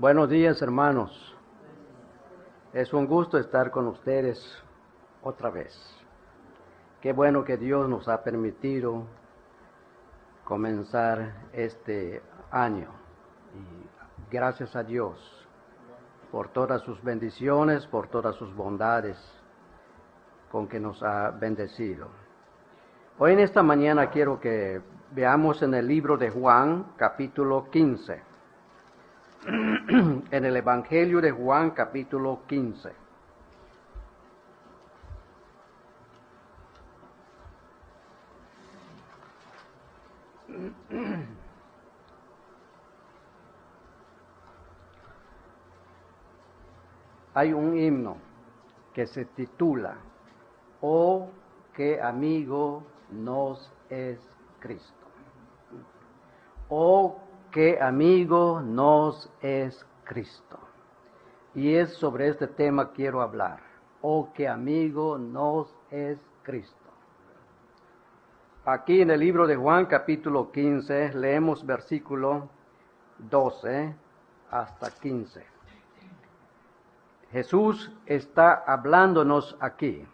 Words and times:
Buenos 0.00 0.30
días, 0.30 0.62
hermanos. 0.62 1.10
Es 2.72 2.92
un 2.92 3.08
gusto 3.08 3.36
estar 3.36 3.72
con 3.72 3.88
ustedes 3.88 4.40
otra 5.24 5.50
vez. 5.50 5.76
Qué 7.00 7.12
bueno 7.12 7.42
que 7.42 7.56
Dios 7.56 7.88
nos 7.88 8.06
ha 8.06 8.22
permitido 8.22 9.02
comenzar 10.44 11.48
este 11.52 12.22
año. 12.52 12.86
Y 13.56 14.30
gracias 14.32 14.76
a 14.76 14.84
Dios 14.84 15.18
por 16.30 16.46
todas 16.50 16.80
sus 16.82 17.02
bendiciones, 17.02 17.84
por 17.88 18.06
todas 18.06 18.36
sus 18.36 18.54
bondades 18.54 19.18
con 20.52 20.68
que 20.68 20.78
nos 20.78 21.02
ha 21.02 21.32
bendecido. 21.32 22.06
Hoy 23.18 23.32
en 23.32 23.40
esta 23.40 23.64
mañana 23.64 24.10
quiero 24.10 24.38
que 24.38 24.80
veamos 25.10 25.60
en 25.62 25.74
el 25.74 25.88
libro 25.88 26.16
de 26.16 26.30
Juan, 26.30 26.92
capítulo 26.96 27.68
15. 27.72 28.27
en 29.46 30.44
el 30.44 30.56
Evangelio 30.56 31.20
de 31.20 31.30
Juan, 31.30 31.70
capítulo 31.70 32.40
15. 32.48 32.92
Hay 47.34 47.52
un 47.52 47.78
himno 47.78 48.16
que 48.92 49.06
se 49.06 49.24
titula 49.26 49.94
Oh, 50.80 51.28
qué 51.74 52.02
amigo 52.02 52.82
nos 53.10 53.72
es 53.88 54.18
Cristo. 54.58 55.06
Oh, 56.68 57.27
qué 57.50 57.80
amigo 57.80 58.60
nos 58.60 59.30
es 59.40 59.86
Cristo. 60.04 60.58
Y 61.54 61.74
es 61.74 61.94
sobre 61.94 62.28
este 62.28 62.46
tema 62.46 62.92
quiero 62.92 63.22
hablar. 63.22 63.60
Oh, 64.02 64.30
qué 64.34 64.48
amigo 64.48 65.18
nos 65.18 65.74
es 65.90 66.18
Cristo. 66.42 66.76
Aquí 68.64 69.00
en 69.00 69.10
el 69.10 69.20
libro 69.20 69.46
de 69.46 69.56
Juan 69.56 69.86
capítulo 69.86 70.52
15 70.52 71.14
leemos 71.14 71.64
versículo 71.64 72.48
12 73.18 73.94
hasta 74.50 74.90
15. 74.90 75.44
Jesús 77.32 77.92
está 78.06 78.64
hablándonos 78.66 79.56
aquí, 79.60 80.06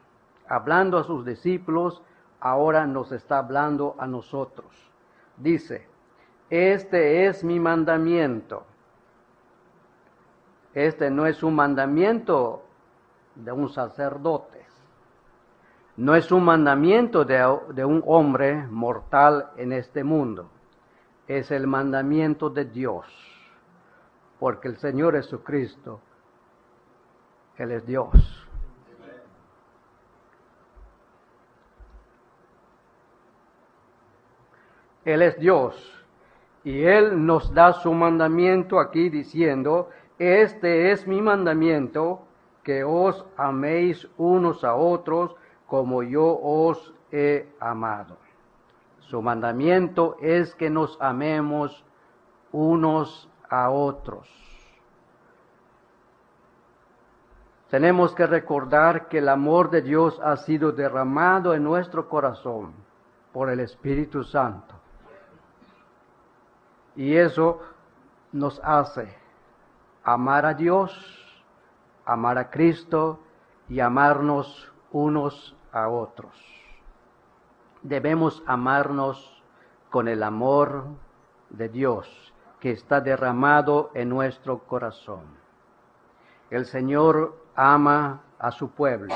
hablando 0.49 0.99
a 0.99 1.05
sus 1.05 1.25
discípulos, 1.25 2.03
ahora 2.41 2.87
nos 2.87 3.13
está 3.13 3.39
hablando 3.39 3.95
a 3.99 4.07
nosotros. 4.07 4.67
Dice, 5.37 5.87
este 6.55 7.27
es 7.27 7.43
mi 7.43 7.59
mandamiento. 7.59 8.65
Este 10.73 11.11
no 11.11 11.27
es 11.27 11.43
un 11.43 11.57
mandamiento 11.57 12.65
de 13.35 13.51
un 13.51 13.69
sacerdote. 13.69 14.65
No 15.97 16.15
es 16.15 16.31
un 16.31 16.45
mandamiento 16.45 17.25
de, 17.25 17.85
un 17.85 18.03
hombre 18.07 18.67
mortal 18.69 19.51
en 19.57 19.73
este 19.73 20.05
mundo. 20.05 20.49
Es 21.27 21.51
el 21.51 21.67
mandamiento 21.67 22.49
de 22.51 22.65
Dios. 22.65 23.07
Porque 24.39 24.69
el 24.69 24.77
Señor 24.77 25.15
Jesucristo, 25.15 26.01
Él 27.57 27.73
es 27.73 27.85
Dios. 27.85 28.47
Él 35.05 35.23
es 35.23 35.37
Dios. 35.39 36.04
Y 36.65 36.85
Él 36.85 37.25
nos 37.25 37.53
da 37.53 37.75
su 37.75 37.93
mandamiento 37.93 38.81
aquí 38.81 39.11
diciendo, 39.11 39.91
este 40.19 40.91
es 40.93 41.07
mi 41.07 41.21
mandamiento, 41.21 42.23
que 42.63 42.83
os 42.83 43.25
améis 43.37 44.09
unos 44.17 44.65
a 44.65 44.75
otros 44.75 45.37
como 45.67 46.03
yo 46.03 46.39
os 46.41 46.95
he 47.13 47.47
amado. 47.61 48.17
Su 49.01 49.21
mandamiento 49.21 50.17
es 50.21 50.55
que 50.55 50.71
nos 50.71 50.97
amemos 51.01 51.85
unos 52.53 53.29
a 53.51 53.71
otros. 53.71 54.29
Tenemos 57.69 58.15
que 58.15 58.27
recordar 58.27 59.09
que 59.09 59.19
el 59.19 59.29
amor 59.29 59.69
de 59.69 59.83
Dios 59.83 60.19
ha 60.25 60.37
sido 60.37 60.73
derramado 60.73 61.55
en 61.55 61.65
nuestro 61.65 62.09
corazón 62.09 62.73
por 63.33 63.51
el 63.51 63.61
Espíritu 63.61 64.23
Santo. 64.23 64.75
Y 66.97 67.17
eso 67.17 67.61
nos 68.33 68.61
hace 68.63 69.09
amar 70.05 70.47
a 70.47 70.55
Dios, 70.55 70.93
amar 72.05 72.39
a 72.39 72.51
Cristo 72.51 73.21
y 73.69 73.81
amarnos 73.81 74.73
unos 74.93 75.57
a 75.73 75.89
otros. 75.89 76.33
Debemos 77.83 78.43
amarnos 78.47 79.43
con 79.91 80.09
el 80.09 80.23
amor 80.23 80.85
de 81.51 81.69
Dios 81.69 82.33
que 82.61 82.71
está 82.71 83.01
derramado 83.01 83.91
en 83.95 84.09
nuestro 84.09 84.61
corazón. 84.61 85.23
El 86.51 86.67
Señor 86.67 87.37
ama 87.55 88.23
a 88.39 88.51
su 88.51 88.71
pueblo, 88.71 89.15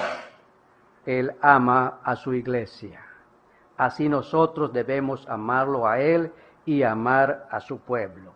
Él 1.07 1.35
ama 1.41 1.99
a 2.03 2.17
su 2.17 2.35
iglesia. 2.35 3.05
Así 3.77 4.09
nosotros 4.09 4.73
debemos 4.73 5.29
amarlo 5.29 5.87
a 5.87 6.01
Él 6.01 6.33
y 6.69 6.83
amar 6.83 7.49
a 7.51 7.61
su 7.61 7.79
pueblo. 7.81 8.35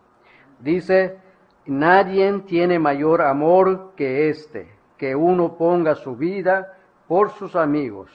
Dice, 0.59 1.19
nadie 1.66 2.32
tiene 2.47 2.78
mayor 2.78 3.20
amor 3.20 3.93
que 3.94 4.31
este, 4.31 4.75
que 4.97 5.15
uno 5.15 5.59
ponga 5.59 5.94
su 5.94 6.16
vida 6.16 6.78
por 7.06 7.28
sus 7.32 7.54
amigos. 7.54 8.10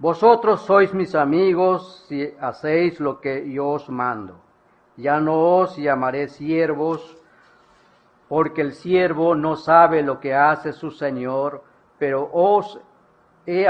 Vosotros 0.00 0.62
sois 0.62 0.92
mis 0.94 1.14
amigos 1.14 2.06
si 2.08 2.28
hacéis 2.40 2.98
lo 2.98 3.20
que 3.20 3.48
yo 3.48 3.68
os 3.68 3.88
mando. 3.88 4.40
Ya 4.96 5.20
no 5.20 5.58
os 5.58 5.76
llamaré 5.76 6.26
siervos, 6.26 7.16
porque 8.28 8.62
el 8.62 8.72
siervo 8.72 9.36
no 9.36 9.54
sabe 9.54 10.02
lo 10.02 10.18
que 10.18 10.34
hace 10.34 10.72
su 10.72 10.90
Señor, 10.90 11.62
pero 11.98 12.28
os 12.32 12.80
he, 13.46 13.64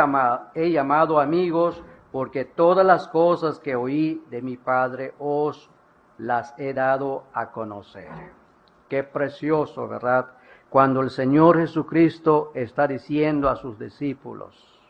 he 0.55 0.71
llamado 0.71 1.21
amigos, 1.21 1.83
porque 2.13 2.45
todas 2.45 2.87
las 2.87 3.09
cosas 3.09 3.59
que 3.59 3.77
oí 3.77 4.23
de 4.31 4.43
mi 4.43 4.57
Padre 4.57 5.15
os 5.19 5.71
las 6.17 6.55
he 6.59 6.73
dado 6.73 7.25
a 7.33 7.51
conocer. 7.51 8.09
Qué 8.89 9.03
precioso, 9.03 9.87
¿verdad? 9.87 10.27
Cuando 10.71 11.01
el 11.01 11.11
Señor 11.11 11.59
Jesucristo 11.59 12.51
está 12.55 12.87
diciendo 12.87 13.49
a 13.49 13.57
sus 13.57 13.79
discípulos 13.79 14.81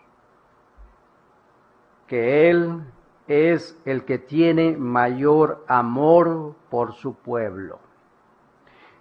que 2.06 2.48
Él 2.48 2.82
es 3.26 3.78
el 3.84 4.04
que 4.04 4.18
tiene 4.18 4.76
mayor 4.76 5.64
amor 5.68 6.54
por 6.70 6.94
su 6.94 7.14
pueblo. 7.14 7.78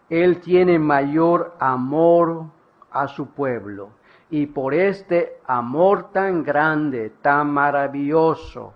Él 0.10 0.42
tiene 0.42 0.78
mayor 0.78 1.56
amor 1.60 2.46
a 2.92 3.08
su 3.08 3.28
pueblo. 3.28 3.90
Y 4.30 4.48
por 4.48 4.74
este 4.74 5.40
amor 5.46 6.12
tan 6.12 6.44
grande, 6.44 7.12
tan 7.22 7.52
maravilloso, 7.52 8.74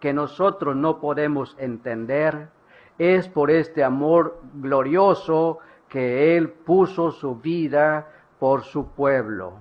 que 0.00 0.12
nosotros 0.12 0.74
no 0.76 1.00
podemos 1.00 1.56
entender, 1.58 2.48
es 2.98 3.28
por 3.28 3.50
este 3.50 3.84
amor 3.84 4.40
glorioso 4.54 5.60
que 5.88 6.36
Él 6.36 6.50
puso 6.50 7.10
su 7.10 7.36
vida 7.36 8.08
por 8.38 8.62
su 8.62 8.88
pueblo, 8.88 9.54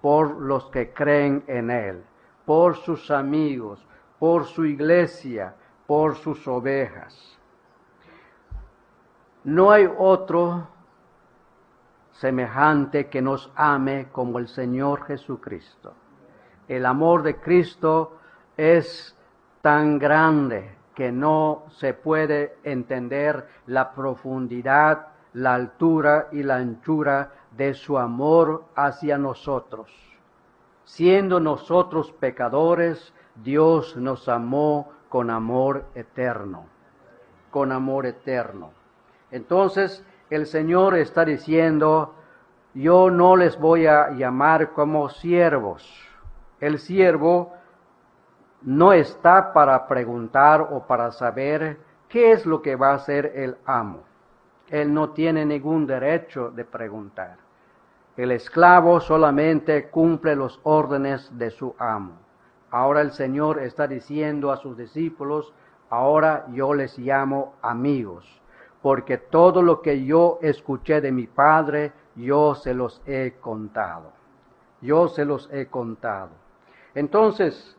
por 0.00 0.36
los 0.36 0.66
que 0.66 0.92
creen 0.92 1.42
en 1.48 1.70
Él, 1.70 2.04
por 2.46 2.76
sus 2.76 3.10
amigos, 3.10 3.86
por 4.18 4.44
su 4.44 4.64
iglesia, 4.64 5.54
por 5.86 6.14
sus 6.14 6.46
ovejas. 6.46 7.38
No 9.44 9.72
hay 9.72 9.90
otro 9.98 10.68
semejante 12.22 13.08
que 13.08 13.20
nos 13.20 13.50
ame 13.56 14.06
como 14.12 14.38
el 14.38 14.46
Señor 14.46 15.06
Jesucristo. 15.06 15.92
El 16.68 16.86
amor 16.86 17.24
de 17.24 17.40
Cristo 17.40 18.16
es 18.56 19.16
tan 19.60 19.98
grande 19.98 20.76
que 20.94 21.10
no 21.10 21.64
se 21.70 21.94
puede 21.94 22.58
entender 22.62 23.48
la 23.66 23.92
profundidad, 23.92 25.08
la 25.32 25.54
altura 25.54 26.28
y 26.30 26.44
la 26.44 26.58
anchura 26.58 27.32
de 27.56 27.74
su 27.74 27.98
amor 27.98 28.66
hacia 28.76 29.18
nosotros. 29.18 29.90
Siendo 30.84 31.40
nosotros 31.40 32.12
pecadores, 32.12 33.12
Dios 33.34 33.96
nos 33.96 34.28
amó 34.28 34.92
con 35.08 35.28
amor 35.28 35.86
eterno, 35.96 36.66
con 37.50 37.72
amor 37.72 38.06
eterno. 38.06 38.70
Entonces, 39.32 40.04
el 40.34 40.46
Señor 40.46 40.96
está 40.96 41.24
diciendo, 41.24 42.14
yo 42.74 43.10
no 43.10 43.36
les 43.36 43.58
voy 43.58 43.86
a 43.86 44.10
llamar 44.10 44.72
como 44.72 45.08
siervos. 45.08 45.86
El 46.60 46.78
siervo 46.78 47.52
no 48.62 48.92
está 48.92 49.52
para 49.52 49.86
preguntar 49.86 50.60
o 50.60 50.86
para 50.86 51.10
saber 51.12 51.78
qué 52.08 52.32
es 52.32 52.46
lo 52.46 52.62
que 52.62 52.76
va 52.76 52.90
a 52.90 52.94
hacer 52.94 53.32
el 53.34 53.56
amo. 53.66 54.00
Él 54.68 54.92
no 54.94 55.10
tiene 55.10 55.44
ningún 55.44 55.86
derecho 55.86 56.50
de 56.50 56.64
preguntar. 56.64 57.36
El 58.16 58.30
esclavo 58.30 59.00
solamente 59.00 59.88
cumple 59.88 60.36
los 60.36 60.60
órdenes 60.62 61.36
de 61.36 61.50
su 61.50 61.74
amo. 61.78 62.12
Ahora 62.70 63.00
el 63.00 63.12
Señor 63.12 63.58
está 63.60 63.86
diciendo 63.86 64.50
a 64.50 64.56
sus 64.56 64.76
discípulos, 64.76 65.52
ahora 65.90 66.46
yo 66.52 66.72
les 66.72 66.98
llamo 66.98 67.54
amigos, 67.60 68.41
porque 68.82 69.16
todo 69.16 69.62
lo 69.62 69.80
que 69.80 70.04
yo 70.04 70.38
escuché 70.42 71.00
de 71.00 71.12
mi 71.12 71.28
Padre, 71.28 71.92
yo 72.16 72.54
se 72.56 72.74
los 72.74 73.00
he 73.06 73.34
contado. 73.40 74.12
Yo 74.80 75.06
se 75.08 75.24
los 75.24 75.48
he 75.52 75.66
contado. 75.66 76.30
Entonces, 76.94 77.76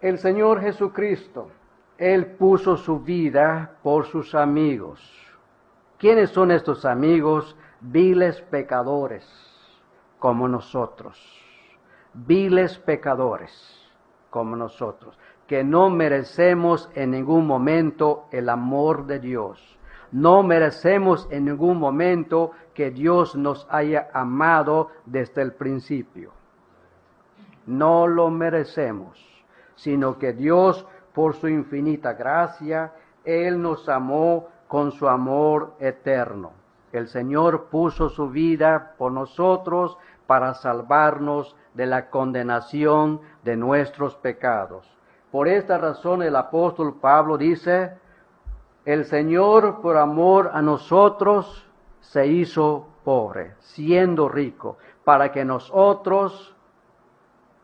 el 0.00 0.18
Señor 0.18 0.60
Jesucristo, 0.60 1.50
Él 1.96 2.26
puso 2.26 2.76
su 2.76 3.00
vida 3.00 3.76
por 3.82 4.06
sus 4.06 4.34
amigos. 4.34 5.00
¿Quiénes 5.96 6.30
son 6.30 6.50
estos 6.50 6.84
amigos? 6.84 7.56
Viles 7.80 8.40
pecadores, 8.42 9.24
como 10.18 10.48
nosotros. 10.48 11.18
Viles 12.12 12.78
pecadores, 12.78 13.52
como 14.30 14.56
nosotros, 14.56 15.16
que 15.50 15.64
no 15.64 15.90
merecemos 15.90 16.88
en 16.94 17.10
ningún 17.10 17.44
momento 17.44 18.26
el 18.30 18.48
amor 18.48 19.06
de 19.06 19.18
Dios. 19.18 19.80
No 20.12 20.44
merecemos 20.44 21.26
en 21.32 21.46
ningún 21.46 21.76
momento 21.76 22.52
que 22.72 22.92
Dios 22.92 23.34
nos 23.34 23.66
haya 23.68 24.10
amado 24.12 24.90
desde 25.06 25.42
el 25.42 25.54
principio. 25.54 26.30
No 27.66 28.06
lo 28.06 28.30
merecemos, 28.30 29.18
sino 29.74 30.20
que 30.20 30.34
Dios, 30.34 30.86
por 31.12 31.34
su 31.34 31.48
infinita 31.48 32.12
gracia, 32.12 32.92
Él 33.24 33.60
nos 33.60 33.88
amó 33.88 34.46
con 34.68 34.92
su 34.92 35.08
amor 35.08 35.74
eterno. 35.80 36.52
El 36.92 37.08
Señor 37.08 37.64
puso 37.64 38.08
su 38.08 38.30
vida 38.30 38.94
por 38.96 39.10
nosotros 39.10 39.98
para 40.28 40.54
salvarnos 40.54 41.56
de 41.74 41.86
la 41.86 42.08
condenación 42.08 43.20
de 43.42 43.56
nuestros 43.56 44.14
pecados. 44.14 44.99
Por 45.30 45.46
esta 45.46 45.78
razón 45.78 46.22
el 46.22 46.34
apóstol 46.34 46.98
Pablo 47.00 47.38
dice, 47.38 47.92
el 48.84 49.04
Señor 49.04 49.80
por 49.80 49.96
amor 49.96 50.50
a 50.52 50.60
nosotros 50.60 51.66
se 52.00 52.26
hizo 52.26 52.86
pobre, 53.04 53.54
siendo 53.60 54.28
rico, 54.28 54.78
para 55.04 55.30
que 55.30 55.44
nosotros 55.44 56.56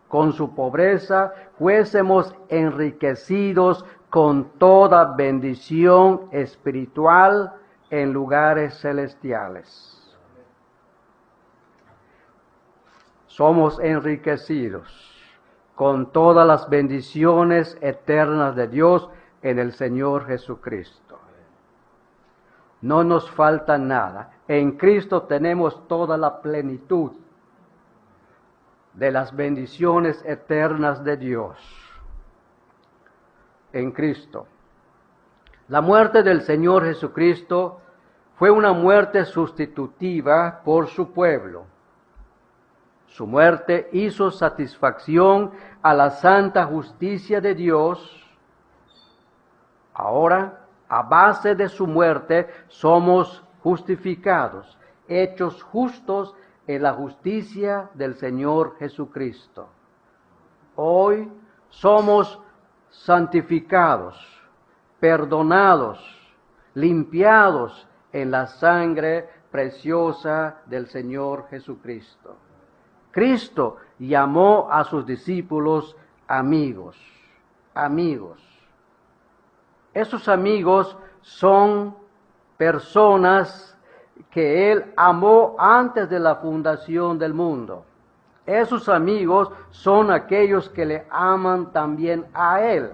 con 0.08 0.32
su 0.32 0.54
pobreza 0.54 1.32
fuésemos 1.58 2.34
enriquecidos 2.48 3.84
con 4.10 4.44
toda 4.58 5.16
bendición 5.16 6.28
espiritual 6.30 7.52
en 7.90 8.12
lugares 8.12 8.78
celestiales. 8.78 9.92
Somos 13.26 13.80
enriquecidos 13.80 15.15
con 15.76 16.11
todas 16.11 16.46
las 16.46 16.69
bendiciones 16.70 17.78
eternas 17.82 18.56
de 18.56 18.67
Dios 18.67 19.08
en 19.43 19.58
el 19.58 19.75
Señor 19.75 20.26
Jesucristo. 20.26 21.19
No 22.81 23.05
nos 23.05 23.31
falta 23.31 23.76
nada. 23.76 24.31
En 24.49 24.73
Cristo 24.73 25.23
tenemos 25.23 25.87
toda 25.87 26.17
la 26.17 26.40
plenitud 26.40 27.12
de 28.94 29.12
las 29.12 29.37
bendiciones 29.37 30.25
eternas 30.25 31.05
de 31.05 31.19
Dios 31.19 31.58
en 33.75 33.93
Cristo. 33.93 34.46
La 35.69 35.82
muerte 35.82 36.22
del 36.22 36.40
Señor 36.40 36.84
Jesucristo 36.87 37.82
fue 38.37 38.50
una 38.50 38.72
muerte 38.72 39.26
sustitutiva 39.26 40.62
por 40.64 40.87
su 40.87 41.12
pueblo. 41.12 41.64
Su 43.06 43.26
muerte 43.26 43.88
hizo 43.93 44.31
satisfacción 44.31 45.53
a 45.82 45.94
la 45.94 46.11
santa 46.11 46.67
justicia 46.67 47.41
de 47.41 47.55
Dios. 47.55 48.25
Ahora, 49.94 50.67
a 50.88 51.03
base 51.03 51.55
de 51.55 51.69
su 51.69 51.87
muerte, 51.87 52.49
somos 52.69 53.43
justificados, 53.62 54.79
hechos 55.08 55.62
justos 55.62 56.35
en 56.67 56.82
la 56.82 56.93
justicia 56.93 57.91
del 57.94 58.14
Señor 58.17 58.76
Jesucristo. 58.79 59.69
Hoy 60.75 61.31
somos 61.69 62.41
santificados, 62.91 64.17
perdonados, 65.00 65.99
limpiados 66.75 67.88
en 68.12 68.31
la 68.31 68.47
sangre 68.47 69.29
preciosa 69.50 70.58
del 70.67 70.87
Señor 70.88 71.47
Jesucristo. 71.49 72.37
Cristo 73.16 73.78
llamó 73.98 74.68
a 74.70 74.84
sus 74.84 75.06
discípulos 75.06 75.96
amigos, 76.28 76.98
amigos. 77.72 78.38
Esos 79.94 80.28
amigos 80.28 80.98
son 81.22 81.96
personas 82.58 83.74
que 84.30 84.70
Él 84.70 84.92
amó 84.98 85.56
antes 85.58 86.10
de 86.10 86.20
la 86.20 86.34
fundación 86.36 87.18
del 87.18 87.32
mundo. 87.32 87.86
Esos 88.44 88.86
amigos 88.86 89.50
son 89.70 90.10
aquellos 90.10 90.69
que 90.69 90.84
le 90.84 91.06
aman 91.08 91.72
también 91.72 92.26
a 92.34 92.60
Él 92.60 92.92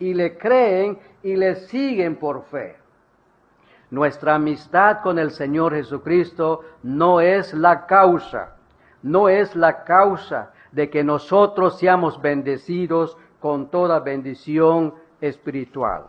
y 0.00 0.12
le 0.12 0.36
creen 0.38 0.98
y 1.22 1.36
le 1.36 1.54
siguen 1.54 2.16
por 2.16 2.42
fe. 2.46 2.76
Nuestra 3.92 4.34
amistad 4.34 5.02
con 5.04 5.20
el 5.20 5.30
Señor 5.30 5.72
Jesucristo 5.72 6.64
no 6.82 7.20
es 7.20 7.54
la 7.54 7.86
causa, 7.86 8.56
no 9.02 9.28
es 9.28 9.56
la 9.56 9.84
causa 9.84 10.52
de 10.72 10.90
que 10.90 11.02
nosotros 11.04 11.78
seamos 11.78 12.20
bendecidos 12.20 13.16
con 13.40 13.70
toda 13.70 14.00
bendición 14.00 14.94
espiritual. 15.20 16.04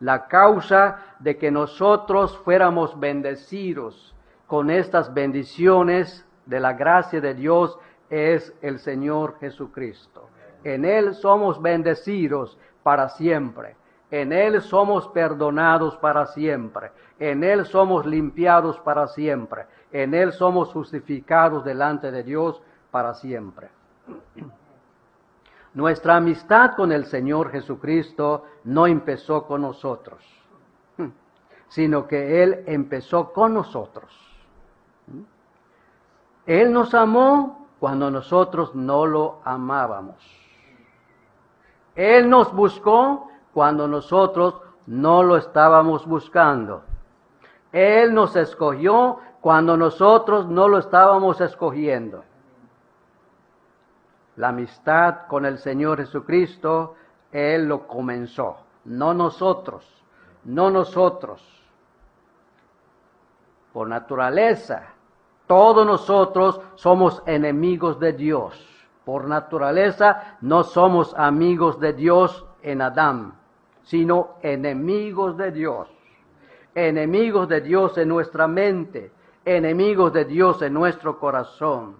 La 0.00 0.26
causa 0.26 0.98
de 1.20 1.36
que 1.36 1.50
nosotros 1.50 2.36
fuéramos 2.38 2.98
bendecidos 2.98 4.14
con 4.46 4.70
estas 4.70 5.14
bendiciones 5.14 6.26
de 6.46 6.60
la 6.60 6.72
gracia 6.72 7.20
de 7.20 7.34
Dios 7.34 7.78
es 8.10 8.52
el 8.60 8.78
Señor 8.78 9.38
Jesucristo. 9.38 10.28
En 10.64 10.84
Él 10.84 11.14
somos 11.14 11.60
bendecidos 11.60 12.58
para 12.82 13.08
siempre. 13.08 13.76
En 14.10 14.32
Él 14.32 14.60
somos 14.60 15.08
perdonados 15.08 15.96
para 15.96 16.26
siempre. 16.26 16.90
En 17.18 17.42
Él 17.42 17.64
somos 17.64 18.04
limpiados 18.04 18.78
para 18.80 19.06
siempre. 19.08 19.64
En 19.92 20.14
Él 20.14 20.32
somos 20.32 20.72
justificados 20.72 21.64
delante 21.64 22.10
de 22.10 22.22
Dios 22.22 22.60
para 22.90 23.14
siempre. 23.14 23.70
Nuestra 25.74 26.16
amistad 26.16 26.74
con 26.74 26.92
el 26.92 27.06
Señor 27.06 27.50
Jesucristo 27.50 28.44
no 28.64 28.86
empezó 28.86 29.46
con 29.46 29.62
nosotros, 29.62 30.22
sino 31.68 32.06
que 32.06 32.42
Él 32.42 32.64
empezó 32.66 33.32
con 33.32 33.54
nosotros. 33.54 34.10
Él 36.46 36.72
nos 36.72 36.92
amó 36.94 37.68
cuando 37.78 38.10
nosotros 38.10 38.74
no 38.74 39.06
lo 39.06 39.40
amábamos. 39.44 40.16
Él 41.94 42.28
nos 42.28 42.52
buscó 42.52 43.28
cuando 43.52 43.86
nosotros 43.86 44.60
no 44.86 45.22
lo 45.22 45.36
estábamos 45.36 46.06
buscando. 46.06 46.82
Él 47.72 48.14
nos 48.14 48.36
escogió 48.36 49.18
cuando 49.40 49.76
nosotros 49.76 50.46
no 50.46 50.68
lo 50.68 50.78
estábamos 50.78 51.40
escogiendo. 51.40 52.22
La 54.36 54.48
amistad 54.48 55.26
con 55.26 55.44
el 55.44 55.58
Señor 55.58 55.98
Jesucristo, 55.98 56.94
Él 57.32 57.66
lo 57.66 57.86
comenzó, 57.86 58.58
no 58.84 59.14
nosotros, 59.14 60.04
no 60.44 60.70
nosotros. 60.70 61.42
Por 63.72 63.88
naturaleza, 63.88 64.92
todos 65.46 65.86
nosotros 65.86 66.60
somos 66.74 67.22
enemigos 67.26 67.98
de 67.98 68.12
Dios. 68.12 68.68
Por 69.04 69.26
naturaleza 69.26 70.36
no 70.40 70.62
somos 70.62 71.14
amigos 71.16 71.80
de 71.80 71.92
Dios 71.94 72.46
en 72.62 72.80
Adán, 72.82 73.34
sino 73.82 74.36
enemigos 74.42 75.36
de 75.36 75.50
Dios. 75.50 75.88
Enemigos 76.74 77.48
de 77.48 77.60
Dios 77.60 77.98
en 77.98 78.08
nuestra 78.08 78.48
mente, 78.48 79.12
enemigos 79.44 80.12
de 80.12 80.24
Dios 80.24 80.62
en 80.62 80.72
nuestro 80.72 81.18
corazón. 81.18 81.96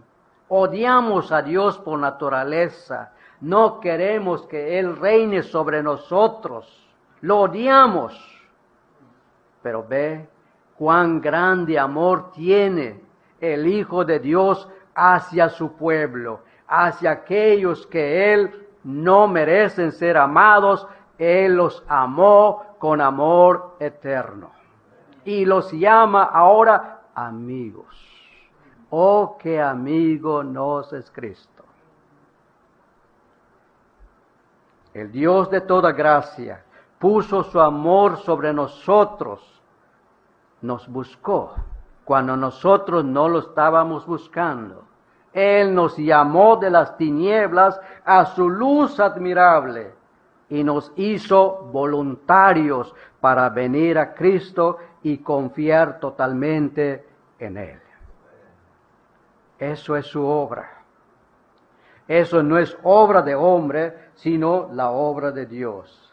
Odiamos 0.49 1.31
a 1.31 1.43
Dios 1.43 1.79
por 1.79 1.99
naturaleza. 1.99 3.13
No 3.41 3.81
queremos 3.81 4.47
que 4.47 4.79
Él 4.79 4.97
reine 4.97 5.43
sobre 5.43 5.83
nosotros. 5.83 6.89
Lo 7.21 7.41
odiamos. 7.41 8.15
Pero 9.63 9.85
ve 9.87 10.27
cuán 10.77 11.21
grande 11.21 11.79
amor 11.79 12.33
tiene 12.33 13.01
el 13.41 13.67
Hijo 13.67 14.05
de 14.05 14.21
Dios 14.21 14.69
hacia 14.95 15.51
su 15.51 15.73
pueblo, 15.73 16.41
hacia 16.67 17.11
aquellos 17.11 17.87
que 17.87 18.33
Él 18.33 18.69
no 18.85 19.29
merecen 19.29 19.93
ser 19.93 20.17
amados, 20.17 20.87
Él 21.19 21.57
los 21.57 21.85
amó 21.89 22.77
con 22.79 23.01
amor 23.01 23.77
eterno. 23.79 24.62
Y 25.25 25.45
los 25.45 25.73
llama 25.73 26.25
ahora 26.25 27.03
amigos. 27.15 27.87
Oh, 28.91 29.37
qué 29.39 29.61
amigo 29.61 30.43
nos 30.43 30.93
es 30.93 31.11
Cristo. 31.11 31.65
El 34.93 35.11
Dios 35.11 35.51
de 35.51 35.63
toda 35.63 35.93
gracia 35.93 36.65
puso 36.99 37.43
su 37.45 37.61
amor 37.61 38.19
sobre 38.19 38.53
nosotros, 38.53 39.61
nos 40.61 40.87
buscó 40.89 41.55
cuando 42.05 42.37
nosotros 42.37 43.05
no 43.05 43.29
lo 43.29 43.39
estábamos 43.39 44.07
buscando. 44.07 44.85
Él 45.33 45.75
nos 45.75 45.97
llamó 45.97 46.57
de 46.57 46.71
las 46.71 46.97
tinieblas 46.99 47.81
a 48.05 48.27
su 48.27 48.51
luz 48.51 49.01
admirable 49.01 49.95
y 50.51 50.63
nos 50.63 50.93
hizo 50.97 51.71
voluntarios 51.73 52.95
para 53.21 53.49
venir 53.49 53.99
a 53.99 54.13
Cristo 54.13 54.77
y 55.03 55.19
confiar 55.19 56.01
totalmente 56.01 57.05
en 57.39 57.57
Él. 57.57 57.81
Eso 59.59 59.97
es 59.97 60.07
su 60.07 60.25
obra. 60.25 60.83
Eso 62.09 62.43
no 62.43 62.59
es 62.59 62.77
obra 62.83 63.23
de 63.23 63.35
hombre, 63.35 64.11
sino 64.15 64.69
la 64.73 64.91
obra 64.91 65.31
de 65.31 65.47
Dios. 65.47 66.13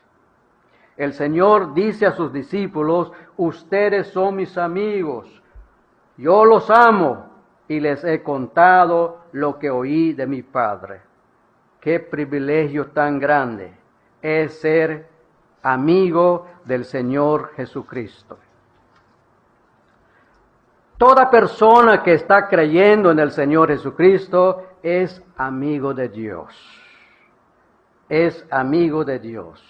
El 0.96 1.14
Señor 1.14 1.74
dice 1.74 2.06
a 2.06 2.12
sus 2.12 2.32
discípulos, 2.32 3.12
ustedes 3.38 4.08
son 4.08 4.36
mis 4.36 4.58
amigos, 4.58 5.42
yo 6.18 6.44
los 6.44 6.70
amo 6.70 7.26
y 7.68 7.80
les 7.80 8.04
he 8.04 8.22
contado 8.22 9.22
lo 9.32 9.58
que 9.58 9.70
oí 9.70 10.14
de 10.14 10.28
mi 10.28 10.44
Padre. 10.44 11.02
Qué 11.80 12.02
privilegio 12.02 12.88
tan 12.88 13.20
grande 13.20 13.72
es 14.22 14.60
ser 14.60 15.08
amigo 15.64 16.46
del 16.66 16.84
Señor 16.84 17.54
Jesucristo. 17.56 18.38
Toda 21.00 21.32
persona 21.32 22.04
que 22.04 22.12
está 22.12 22.50
creyendo 22.50 23.10
en 23.10 23.20
el 23.20 23.32
Señor 23.32 23.70
Jesucristo 23.70 24.66
es 24.84 25.24
amigo 25.38 25.94
de 25.94 26.10
Dios. 26.10 26.54
Es 28.10 28.46
amigo 28.52 29.06
de 29.06 29.18
Dios. 29.18 29.64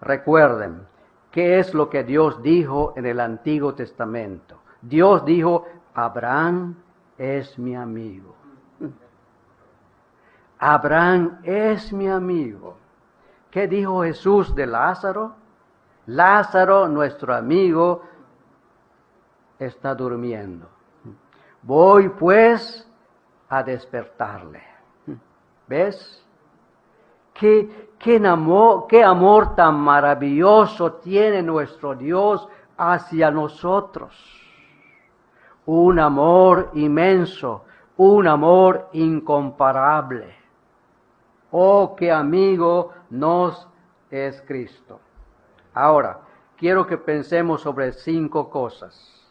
Recuerden, 0.00 0.86
¿qué 1.32 1.58
es 1.58 1.74
lo 1.74 1.90
que 1.90 2.04
Dios 2.04 2.40
dijo 2.40 2.92
en 2.94 3.06
el 3.06 3.18
Antiguo 3.18 3.74
Testamento? 3.74 4.60
Dios 4.80 5.24
dijo, 5.24 5.66
Abraham 5.92 6.76
es 7.18 7.58
mi 7.58 7.74
amigo. 7.74 8.36
Abraham 10.60 11.40
es 11.42 11.92
mi 11.92 12.06
amigo. 12.06 12.76
¿Qué 13.50 13.66
dijo 13.66 14.04
Jesús 14.04 14.54
de 14.54 14.68
Lázaro? 14.68 15.34
Lázaro, 16.06 16.86
nuestro 16.86 17.34
amigo, 17.34 18.02
está 19.58 19.94
durmiendo. 19.94 20.68
Voy 21.62 22.08
pues 22.08 22.86
a 23.48 23.62
despertarle. 23.62 24.62
¿Ves? 25.68 26.24
¿Qué, 27.32 27.92
qué, 27.98 28.16
amor, 28.26 28.86
qué 28.88 29.02
amor 29.02 29.54
tan 29.54 29.78
maravilloso 29.78 30.94
tiene 30.94 31.42
nuestro 31.42 31.94
Dios 31.94 32.48
hacia 32.76 33.30
nosotros. 33.30 34.14
Un 35.66 35.98
amor 36.00 36.70
inmenso, 36.74 37.64
un 37.96 38.26
amor 38.26 38.88
incomparable. 38.92 40.34
Oh, 41.52 41.94
qué 41.96 42.10
amigo 42.10 42.90
nos 43.10 43.68
es 44.10 44.42
Cristo. 44.42 44.98
Ahora, 45.74 46.20
quiero 46.56 46.86
que 46.86 46.98
pensemos 46.98 47.60
sobre 47.60 47.92
cinco 47.92 48.50
cosas 48.50 49.21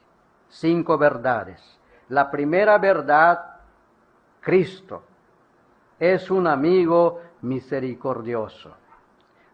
cinco 0.51 0.98
verdades. 0.98 1.79
La 2.10 2.29
primera 2.29 2.77
verdad, 2.77 3.43
Cristo 4.41 5.03
es 6.00 6.29
un 6.29 6.46
amigo 6.46 7.22
misericordioso. 7.41 8.75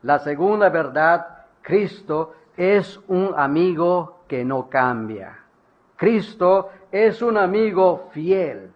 La 0.04 0.20
segunda 0.20 0.70
verdad, 0.70 1.46
Cristo 1.62 2.34
es 2.56 3.00
un 3.08 3.34
amigo 3.38 4.24
que 4.28 4.44
no 4.44 4.70
cambia. 4.70 5.40
Cristo 5.96 6.70
es 6.92 7.22
un 7.22 7.38
amigo 7.38 8.10
fiel. 8.12 8.72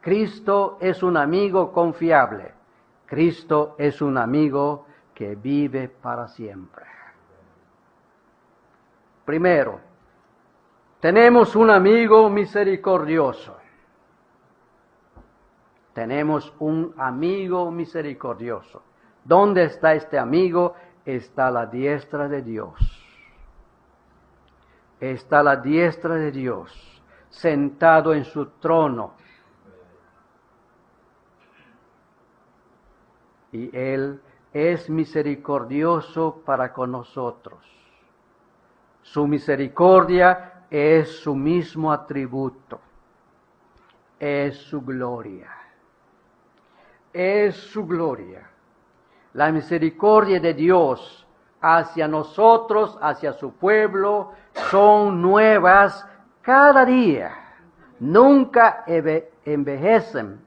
Cristo 0.00 0.78
es 0.80 1.02
un 1.02 1.16
amigo 1.16 1.72
confiable. 1.72 2.52
Cristo 3.06 3.74
es 3.78 4.00
un 4.00 4.16
amigo 4.16 4.86
que 5.14 5.34
vive 5.34 5.88
para 5.88 6.28
siempre. 6.28 6.84
Primero, 9.24 9.87
tenemos 11.00 11.54
un 11.54 11.70
amigo 11.70 12.28
misericordioso. 12.28 13.56
Tenemos 15.92 16.52
un 16.58 16.94
amigo 16.96 17.70
misericordioso. 17.70 18.82
¿Dónde 19.24 19.64
está 19.64 19.94
este 19.94 20.18
amigo? 20.18 20.74
Está 21.04 21.50
la 21.50 21.66
diestra 21.66 22.28
de 22.28 22.42
Dios. 22.42 22.74
Está 25.00 25.42
la 25.42 25.56
diestra 25.56 26.14
de 26.16 26.32
Dios, 26.32 27.02
sentado 27.28 28.12
en 28.12 28.24
su 28.24 28.46
trono. 28.60 29.14
Y 33.52 33.76
Él 33.76 34.20
es 34.52 34.90
misericordioso 34.90 36.42
para 36.44 36.72
con 36.72 36.92
nosotros. 36.92 37.60
Su 39.02 39.26
misericordia 39.26 40.57
es 40.70 41.20
su 41.20 41.34
mismo 41.34 41.92
atributo, 41.92 42.80
es 44.18 44.56
su 44.56 44.82
gloria, 44.82 45.50
es 47.12 47.56
su 47.56 47.86
gloria. 47.86 48.50
La 49.34 49.52
misericordia 49.52 50.40
de 50.40 50.54
Dios 50.54 51.26
hacia 51.60 52.08
nosotros, 52.08 52.98
hacia 53.00 53.32
su 53.32 53.52
pueblo, 53.52 54.32
son 54.70 55.22
nuevas 55.22 56.06
cada 56.42 56.84
día. 56.84 57.32
Nunca 58.00 58.84
envejecen, 58.86 60.40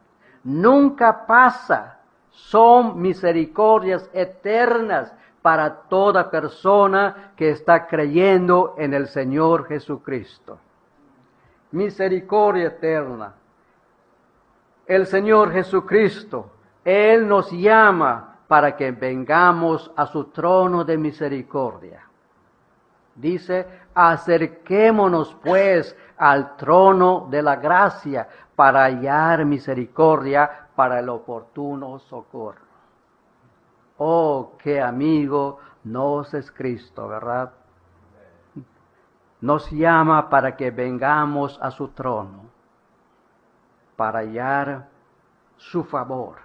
nunca 0.44 1.26
pasa. 1.26 1.98
Son 2.30 3.02
misericordias 3.02 4.10
eternas 4.14 5.14
para 5.42 5.70
toda 5.74 6.30
persona 6.30 7.34
que 7.36 7.50
está 7.50 7.88
creyendo 7.88 8.76
en 8.78 8.94
el 8.94 9.08
Señor 9.08 9.68
Jesucristo. 9.68 10.60
Misericordia 11.72 12.68
eterna. 12.68 13.34
El 14.86 15.08
Señor 15.08 15.52
Jesucristo, 15.52 16.52
Él 16.84 17.28
nos 17.28 17.52
llama 17.52 18.40
para 18.48 18.76
que 18.76 18.92
vengamos 18.92 19.92
a 19.96 20.06
su 20.06 20.26
trono 20.26 20.84
de 20.84 20.98
misericordia. 20.98 22.06
Dice, 23.16 23.66
acerquémonos 23.94 25.36
pues 25.42 25.96
al 26.18 26.56
trono 26.58 27.28
de 27.30 27.42
la 27.42 27.56
gracia 27.56 28.28
para 28.56 28.84
hallar 28.84 29.46
misericordia 29.46 30.68
para 30.76 31.00
el 31.00 31.10
oportuno 31.10 32.00
socorro. 32.00 32.71
Oh, 34.04 34.54
qué 34.58 34.82
amigo 34.82 35.60
nos 35.84 36.34
es 36.34 36.52
Cristo, 36.52 37.08
¿verdad? 37.08 37.54
Nos 39.42 39.70
llama 39.70 40.28
para 40.28 40.58
que 40.58 40.72
vengamos 40.72 41.60
a 41.62 41.70
su 41.70 41.90
trono, 41.90 42.50
para 43.96 44.22
hallar 44.22 44.88
su 45.56 45.84
favor, 45.84 46.38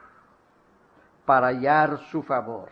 para 1.25 1.47
hallar 1.47 1.97
su 2.11 2.23
favor. 2.23 2.69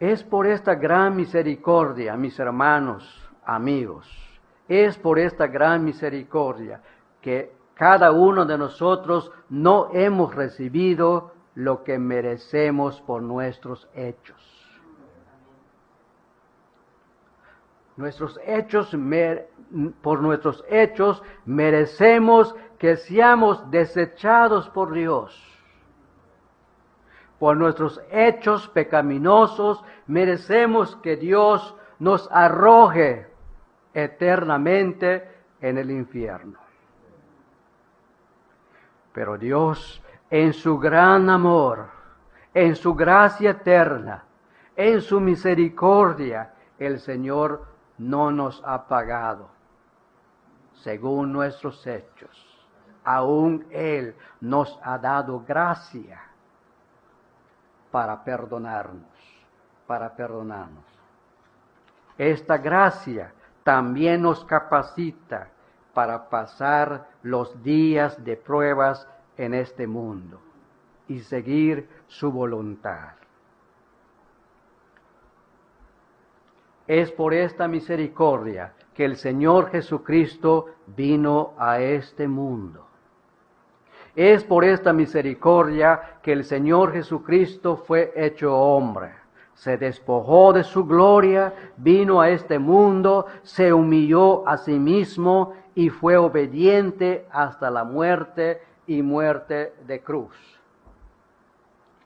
Es 0.00 0.24
por 0.24 0.46
esta 0.46 0.74
gran 0.74 1.14
misericordia, 1.14 2.16
mis 2.16 2.38
hermanos, 2.38 3.30
amigos, 3.44 4.10
es 4.68 4.96
por 4.96 5.18
esta 5.18 5.48
gran 5.48 5.84
misericordia 5.84 6.80
que 7.20 7.54
cada 7.74 8.10
uno 8.10 8.46
de 8.46 8.56
nosotros 8.56 9.30
no 9.50 9.90
hemos 9.92 10.34
recibido 10.34 11.35
lo 11.56 11.84
que 11.84 11.98
merecemos 11.98 13.00
por 13.00 13.22
nuestros 13.22 13.88
hechos. 13.94 14.52
Nuestros 17.96 18.38
hechos, 18.44 18.94
por 20.02 20.20
nuestros 20.20 20.62
hechos, 20.68 21.22
merecemos 21.46 22.54
que 22.78 22.98
seamos 22.98 23.70
desechados 23.70 24.68
por 24.68 24.92
Dios. 24.92 25.42
Por 27.38 27.56
nuestros 27.56 28.02
hechos 28.10 28.68
pecaminosos, 28.68 29.82
merecemos 30.06 30.96
que 30.96 31.16
Dios 31.16 31.74
nos 31.98 32.30
arroje 32.30 33.28
eternamente 33.94 35.26
en 35.62 35.78
el 35.78 35.90
infierno. 35.90 36.58
Pero 39.14 39.38
Dios 39.38 40.02
en 40.30 40.52
su 40.52 40.78
gran 40.78 41.30
amor, 41.30 41.88
en 42.54 42.74
su 42.76 42.94
gracia 42.94 43.50
eterna, 43.50 44.22
En 44.78 45.00
su 45.00 45.20
misericordia 45.20 46.52
el 46.78 47.00
Señor 47.00 47.64
no 47.96 48.30
nos 48.30 48.62
ha 48.62 48.86
pagado 48.86 49.48
según 50.74 51.32
nuestros 51.32 51.86
hechos. 51.86 52.66
Aún 53.02 53.66
Él 53.70 54.14
nos 54.40 54.78
ha 54.82 54.98
dado 54.98 55.42
gracia 55.48 56.20
para 57.90 58.22
perdonarnos, 58.22 59.08
para 59.86 60.14
perdonarnos. 60.14 60.84
Esta 62.18 62.58
gracia 62.58 63.32
también 63.64 64.22
nos 64.22 64.44
capacita 64.44 65.48
para 65.94 66.28
pasar 66.28 67.06
los 67.22 67.62
días 67.62 68.22
de 68.22 68.36
pruebas 68.36 69.08
en 69.36 69.54
este 69.54 69.86
mundo 69.86 70.40
y 71.08 71.20
seguir 71.20 71.88
su 72.06 72.30
voluntad. 72.30 73.12
Es 76.86 77.10
por 77.10 77.34
esta 77.34 77.66
misericordia 77.66 78.72
que 78.94 79.04
el 79.04 79.16
Señor 79.16 79.70
Jesucristo 79.70 80.66
vino 80.86 81.54
a 81.58 81.80
este 81.80 82.28
mundo. 82.28 82.86
Es 84.14 84.44
por 84.44 84.64
esta 84.64 84.92
misericordia 84.92 86.18
que 86.22 86.32
el 86.32 86.44
Señor 86.44 86.92
Jesucristo 86.92 87.76
fue 87.76 88.12
hecho 88.16 88.56
hombre. 88.56 89.10
Se 89.54 89.76
despojó 89.76 90.52
de 90.52 90.64
su 90.64 90.86
gloria, 90.86 91.52
vino 91.76 92.20
a 92.20 92.30
este 92.30 92.58
mundo, 92.58 93.26
se 93.42 93.72
humilló 93.72 94.46
a 94.48 94.56
sí 94.56 94.78
mismo 94.78 95.54
y 95.74 95.90
fue 95.90 96.16
obediente 96.16 97.26
hasta 97.30 97.70
la 97.70 97.84
muerte 97.84 98.62
y 98.86 99.02
muerte 99.02 99.74
de 99.86 100.02
cruz. 100.02 100.34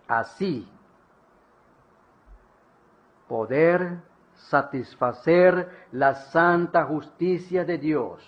Así, 0.08 0.68
poder 3.28 3.99
satisfacer 4.34 5.87
la 5.92 6.14
santa 6.14 6.84
justicia 6.84 7.64
de 7.64 7.78
Dios, 7.78 8.26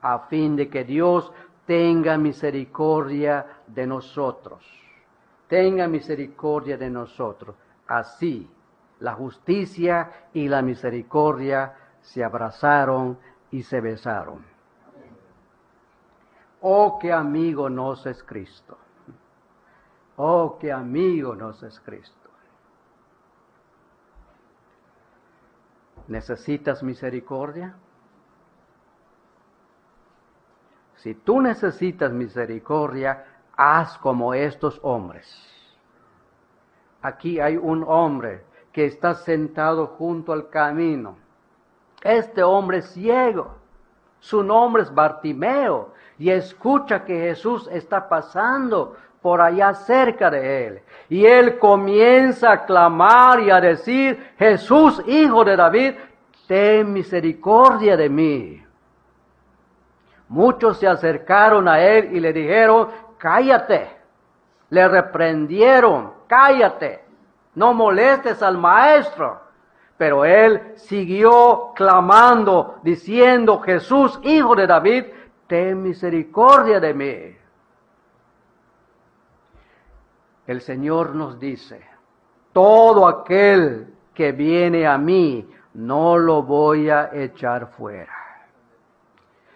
a 0.00 0.20
fin 0.20 0.56
de 0.56 0.68
que 0.70 0.84
Dios 0.84 1.32
tenga 1.66 2.16
misericordia 2.16 3.46
de 3.66 3.86
nosotros, 3.86 4.64
tenga 5.48 5.86
misericordia 5.86 6.76
de 6.78 6.88
nosotros. 6.88 7.56
Así, 7.86 8.48
la 9.00 9.14
justicia 9.14 10.28
y 10.32 10.48
la 10.48 10.62
misericordia 10.62 11.74
se 12.00 12.24
abrazaron 12.24 13.18
y 13.50 13.62
se 13.62 13.80
besaron. 13.80 14.44
Oh, 16.60 16.98
qué 16.98 17.12
amigo 17.12 17.70
nos 17.70 18.04
es 18.06 18.22
Cristo. 18.22 18.76
Oh, 20.16 20.58
qué 20.58 20.70
amigo 20.70 21.34
nos 21.34 21.62
es 21.62 21.80
Cristo. 21.80 22.28
¿Necesitas 26.08 26.82
misericordia? 26.82 27.74
Si 30.96 31.14
tú 31.14 31.40
necesitas 31.40 32.12
misericordia, 32.12 33.24
haz 33.56 33.96
como 33.96 34.34
estos 34.34 34.78
hombres. 34.82 35.26
Aquí 37.00 37.40
hay 37.40 37.56
un 37.56 37.84
hombre 37.86 38.44
que 38.72 38.84
está 38.84 39.14
sentado 39.14 39.86
junto 39.86 40.34
al 40.34 40.50
camino. 40.50 41.16
Este 42.02 42.42
hombre 42.42 42.78
es 42.78 42.90
ciego. 42.90 43.54
Su 44.18 44.42
nombre 44.42 44.82
es 44.82 44.94
Bartimeo 44.94 45.94
y 46.20 46.30
escucha 46.30 47.02
que 47.02 47.18
Jesús 47.18 47.66
está 47.72 48.06
pasando 48.06 48.94
por 49.22 49.40
allá 49.40 49.72
cerca 49.72 50.30
de 50.30 50.66
él. 50.66 50.82
Y 51.08 51.24
él 51.24 51.58
comienza 51.58 52.52
a 52.52 52.66
clamar 52.66 53.40
y 53.40 53.50
a 53.50 53.58
decir, 53.58 54.32
Jesús, 54.38 55.02
hijo 55.06 55.42
de 55.44 55.56
David, 55.56 55.94
ten 56.46 56.92
misericordia 56.92 57.96
de 57.96 58.10
mí. 58.10 58.62
Muchos 60.28 60.78
se 60.78 60.86
acercaron 60.86 61.66
a 61.66 61.80
él 61.80 62.14
y 62.14 62.20
le 62.20 62.34
dijeron, 62.34 62.88
cállate. 63.16 63.88
Le 64.68 64.88
reprendieron, 64.88 66.12
cállate, 66.26 67.02
no 67.54 67.72
molestes 67.72 68.42
al 68.42 68.58
maestro. 68.58 69.40
Pero 69.96 70.26
él 70.26 70.74
siguió 70.76 71.72
clamando, 71.74 72.78
diciendo, 72.82 73.60
Jesús, 73.60 74.20
hijo 74.22 74.54
de 74.54 74.66
David, 74.66 75.04
ten 75.50 75.82
misericordia 75.82 76.78
de 76.78 76.94
mí. 76.94 77.36
El 80.46 80.60
Señor 80.60 81.16
nos 81.16 81.40
dice, 81.40 81.80
todo 82.52 83.08
aquel 83.08 83.92
que 84.14 84.30
viene 84.30 84.86
a 84.86 84.96
mí, 84.96 85.50
no 85.74 86.16
lo 86.16 86.44
voy 86.44 86.88
a 86.88 87.10
echar 87.12 87.66
fuera. 87.72 88.12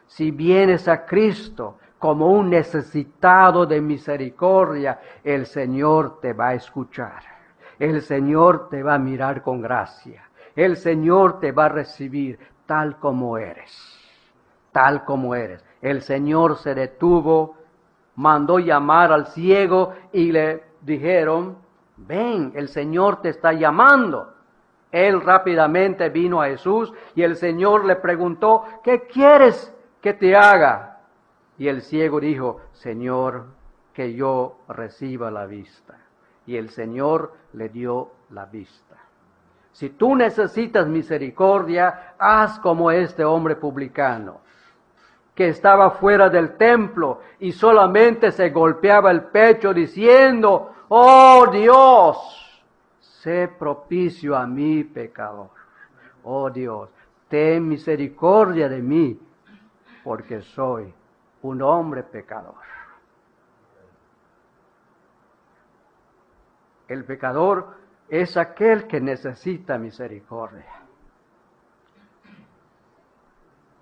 Si 0.09 0.33
vienes 0.33 0.88
a 0.88 1.07
Cristo 1.07 1.78
como 2.00 2.26
un 2.26 2.50
necesitado 2.50 3.64
de 3.64 3.80
misericordia, 3.80 5.00
el 5.22 5.46
Señor 5.46 6.18
te 6.20 6.33
va 6.33 6.48
a 6.48 6.54
escuchar. 6.54 7.22
El 7.78 8.02
Señor 8.02 8.68
te 8.68 8.83
va 8.83 8.94
a 8.94 8.98
mirar 8.98 9.42
con 9.42 9.62
gracia. 9.62 10.28
El 10.57 10.76
Señor 10.76 11.38
te 11.38 11.52
va 11.52 11.66
a 11.66 11.68
recibir 11.68 12.37
tal 12.66 12.98
como 12.98 13.38
eres. 13.38 13.96
Tal 14.72 15.04
como 15.04 15.37
eres. 15.37 15.64
El 15.85 16.01
Señor 16.01 16.57
se 16.57 16.75
detuvo, 16.75 17.57
mandó 18.16 18.59
llamar 18.59 19.12
al 19.12 19.27
ciego 19.27 19.92
y 20.14 20.33
le 20.33 20.64
dijeron, 20.81 21.59
ven, 21.99 22.53
el 22.55 22.68
Señor 22.68 23.20
te 23.20 23.29
está 23.29 23.53
llamando. 23.53 24.33
Él 24.90 25.20
rápidamente 25.20 26.09
vino 26.09 26.40
a 26.40 26.47
Jesús 26.47 26.90
y 27.14 27.23
el 27.23 27.37
Señor 27.37 27.85
le 27.85 27.97
preguntó, 27.97 28.64
¿qué 28.83 29.03
quieres 29.03 29.77
que 30.01 30.14
te 30.14 30.35
haga? 30.35 31.01
Y 31.59 31.68
el 31.68 31.83
ciego 31.83 32.18
dijo, 32.18 32.62
Señor, 32.73 33.44
que 33.92 34.14
yo 34.14 34.61
reciba 34.68 35.31
la 35.31 35.44
vista. 35.44 35.99
Y 36.47 36.57
el 36.57 36.70
Señor 36.70 37.35
le 37.53 37.68
dio 37.68 38.11
la 38.31 38.47
vista. 38.47 38.97
Si 39.73 39.90
tú 39.90 40.16
necesitas 40.16 40.87
misericordia, 40.87 42.14
haz 42.18 42.59
como 42.61 42.90
este 42.90 43.23
hombre 43.23 43.57
publicano, 43.57 44.43
que 45.35 45.49
estaba 45.49 45.90
fuera 45.90 46.31
del 46.31 46.57
templo 46.57 47.20
y 47.40 47.53
solamente 47.53 48.31
se 48.31 48.51
golpeaba 48.51 49.11
el 49.11 49.25
pecho 49.25 49.75
diciendo, 49.75 50.75
oh 50.88 51.47
Dios, 51.51 52.62
sé 53.01 53.49
propicio 53.49 54.37
a 54.37 54.47
mi 54.47 54.85
pecador. 54.85 55.51
Oh 56.23 56.51
Dios, 56.51 56.88
ten 57.29 57.68
misericordia 57.68 58.68
de 58.68 58.81
mí, 58.81 59.20
porque 60.05 60.40
soy 60.40 60.94
un 61.42 61.62
hombre 61.62 62.05
pecador. 62.05 62.55
El 66.87 67.05
pecador 67.05 67.77
es 68.09 68.37
aquel 68.37 68.87
que 68.87 69.01
necesita 69.01 69.79
misericordia. 69.79 70.84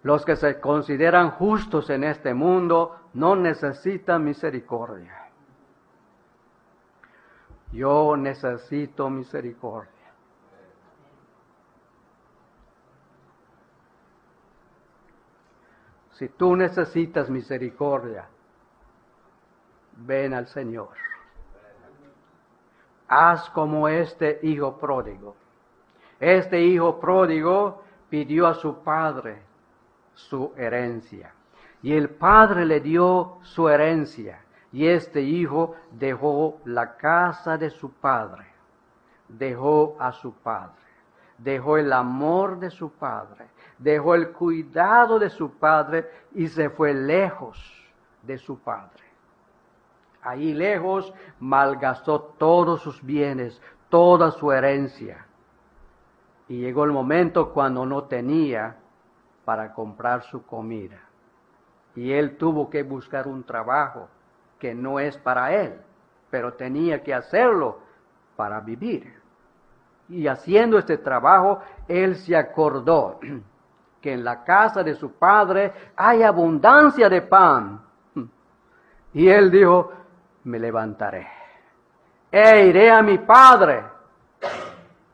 Los 0.03 0.25
que 0.25 0.35
se 0.35 0.61
consideran 0.61 1.31
justos 1.33 1.89
en 1.91 2.05
este 2.05 2.35
mundo 2.35 2.97
no 3.15 3.37
necesitan 3.37 4.25
misericordia. 4.25 5.29
Yo 7.71 8.17
necesito 8.17 9.09
misericordia. 9.09 9.91
Si 16.15 16.29
tú 16.29 16.57
necesitas 16.57 17.31
misericordia, 17.31 18.29
ven 19.97 20.35
al 20.35 20.47
Señor. 20.49 20.91
Haz 23.09 23.49
como 23.51 23.89
este 23.89 24.41
hijo 24.43 24.79
pródigo. 24.79 25.37
Este 26.19 26.61
hijo 26.61 26.99
pródigo 27.01 27.83
pidió 28.09 28.47
a 28.47 28.55
su 28.55 28.83
padre 28.83 29.52
su 30.15 30.53
herencia. 30.57 31.33
Y 31.83 31.93
el 31.93 32.11
padre 32.11 32.65
le 32.65 32.81
dio 32.81 33.39
su 33.43 33.69
herencia. 33.69 34.41
Y 34.73 34.87
este 34.87 35.21
hijo 35.21 35.75
dejó 35.91 36.61
la 36.65 36.97
casa 36.97 37.59
de 37.59 37.69
su 37.69 37.93
padre, 37.93 38.47
dejó 39.29 39.97
a 40.01 40.13
su 40.13 40.33
padre, 40.33 40.83
dejó 41.37 41.77
el 41.77 41.93
amor 41.93 42.59
de 42.59 42.71
su 42.71 42.91
padre, 42.91 43.49
dejó 43.77 44.15
el 44.15 44.31
cuidado 44.31 45.19
de 45.19 45.29
su 45.29 45.51
padre 45.59 46.09
y 46.33 46.49
se 46.49 46.71
fue 46.71 46.95
lejos 46.95 47.59
de 48.23 48.39
su 48.39 48.61
padre. 48.61 49.03
Ahí 50.23 50.55
lejos 50.55 51.13
malgastó 51.41 52.21
todos 52.39 52.81
sus 52.81 53.03
bienes, 53.03 53.61
toda 53.91 54.31
su 54.31 54.53
herencia. 54.53 55.27
Y 56.49 56.61
llegó 56.61 56.85
el 56.85 56.93
momento 56.93 57.53
cuando 57.53 57.85
no 57.85 58.05
tenía 58.05 58.77
para 59.45 59.73
comprar 59.73 60.23
su 60.23 60.45
comida. 60.47 61.01
Y 61.95 62.13
él 62.13 62.37
tuvo 62.37 62.71
que 62.71 62.83
buscar 62.83 63.27
un 63.29 63.45
trabajo 63.45 64.09
que 64.59 64.75
no 64.75 64.99
es 64.99 65.17
para 65.19 65.53
él, 65.53 65.81
pero 66.31 66.55
tenía 66.55 67.03
que 67.03 67.13
hacerlo 67.13 67.81
para 68.37 68.61
vivir. 68.61 69.21
Y 70.09 70.27
haciendo 70.27 70.79
este 70.79 70.99
trabajo, 70.99 71.61
él 71.89 72.17
se 72.17 72.37
acordó 72.37 73.21
que 74.01 74.13
en 74.13 74.25
la 74.25 74.45
casa 74.45 74.83
de 74.83 74.95
su 74.95 75.13
padre 75.13 75.73
hay 75.97 76.23
abundancia 76.23 77.09
de 77.09 77.23
pan. 77.23 77.83
Y 79.15 79.29
él 79.29 79.51
dijo, 79.51 79.93
me 80.45 80.59
levantaré. 80.59 81.29
E 82.31 82.67
iré 82.67 82.91
a 82.91 83.03
mi 83.03 83.19
padre 83.19 83.85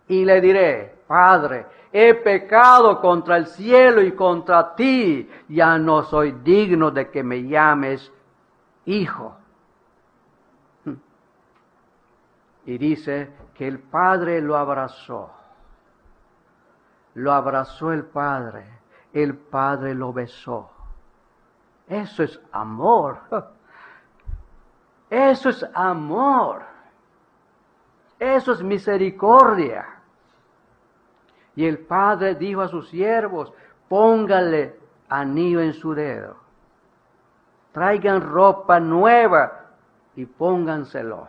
y 0.07 0.25
le 0.25 0.41
diré, 0.41 0.99
Padre, 1.09 1.65
he 1.93 2.15
pecado 2.15 3.01
contra 3.01 3.37
el 3.37 3.47
cielo 3.47 4.03
y 4.03 4.13
contra 4.13 4.75
ti, 4.75 5.29
ya 5.49 5.79
no 5.79 6.03
soy 6.03 6.33
digno 6.33 6.91
de 6.91 7.11
que 7.11 7.23
me 7.23 7.47
llames 7.47 8.13
hijo. 8.85 9.37
Y 12.67 12.77
dice 12.77 13.33
que 13.55 13.67
el 13.67 13.79
Padre 13.79 14.43
lo 14.43 14.57
abrazó. 14.57 15.31
Lo 17.15 17.33
abrazó 17.33 17.93
el 17.93 18.05
Padre. 18.05 18.67
El 19.13 19.35
Padre 19.35 19.95
lo 19.95 20.13
besó. 20.13 20.71
Eso 21.87 22.23
es 22.23 22.39
amor. 22.53 23.19
Eso 25.11 25.49
es 25.49 25.65
amor. 25.73 26.63
Eso 28.19 28.53
es 28.53 28.63
misericordia. 28.63 29.98
Y 31.59 31.67
el 31.67 31.79
Padre 31.81 32.37
dijo 32.37 32.61
a 32.61 32.69
sus 32.69 32.89
siervos, 32.89 33.53
póngale 33.89 34.77
anillo 35.09 35.61
en 35.61 35.73
su 35.73 35.93
dedo. 35.93 36.37
Traigan 37.73 38.21
ropa 38.21 38.79
nueva 38.79 39.65
y 40.15 40.25
pónganselo. 40.25 41.27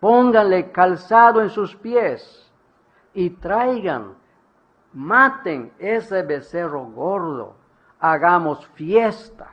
Pónganle 0.00 0.72
calzado 0.72 1.40
en 1.40 1.50
sus 1.50 1.76
pies 1.76 2.50
y 3.14 3.30
traigan, 3.30 4.14
maten 4.92 5.70
ese 5.78 6.22
becerro 6.22 6.86
gordo, 6.86 7.54
hagamos 8.00 8.66
fiesta, 8.74 9.52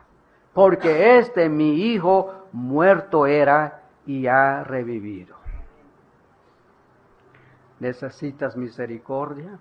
porque 0.53 1.19
este 1.19 1.49
mi 1.49 1.83
hijo 1.93 2.47
muerto 2.51 3.27
era 3.27 3.83
y 4.07 4.25
ha 4.25 4.63
revivido. 4.63 5.44
¿Necesitas 7.85 8.57
misericordia? 8.57 9.59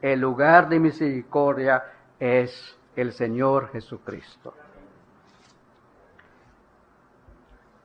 El 0.00 0.20
lugar 0.20 0.70
de 0.70 0.80
misericordia 0.80 1.84
es 2.18 2.78
el 2.96 3.12
Señor 3.12 3.68
Jesucristo. 3.72 4.54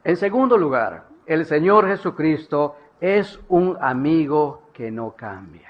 En 0.06 0.16
segundo 0.16 0.58
lugar, 0.58 1.04
el 1.26 1.46
Señor 1.46 1.86
Jesucristo 1.86 2.78
es 3.02 3.38
un 3.50 3.78
amigo 3.82 4.70
que 4.72 4.90
no 4.90 5.12
cambia. 5.18 5.70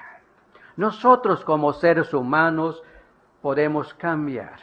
Nosotros 0.77 1.43
como 1.43 1.73
seres 1.73 2.13
humanos 2.13 2.83
podemos 3.41 3.95
cambiar 3.95 4.59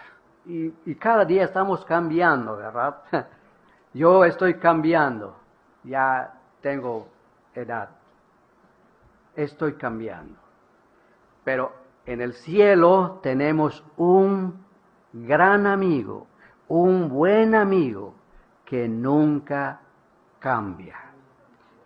y, 0.47 0.95
cada 0.95 1.25
día 1.25 1.43
estamos 1.43 1.85
cambiando, 1.85 2.57
¿verdad? 2.57 2.99
Yo 3.95 4.25
estoy 4.25 4.55
cambiando, 4.55 5.35
ya 5.83 6.35
tengo 6.61 7.09
edad, 7.53 7.89
estoy 9.37 9.75
cambiando. 9.75 10.39
Pero 11.45 11.73
en 12.07 12.21
el 12.21 12.35
cielo 12.35 13.21
tenemos 13.23 13.85
un 13.97 14.65
gran 15.13 15.67
amigo, 15.67 16.27
un 16.69 17.09
buen 17.09 17.55
amigo 17.55 18.15
que 18.65 18.89
nunca 18.89 19.81
cambia. 20.39 20.97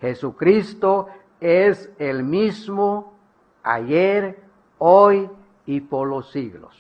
Jesucristo 0.01 1.09
es 1.41 1.91
el 1.99 2.23
mismo 2.23 3.15
ayer, 3.63 4.43
hoy 4.79 5.29
y 5.67 5.81
por 5.81 6.09
los 6.09 6.31
siglos. 6.31 6.79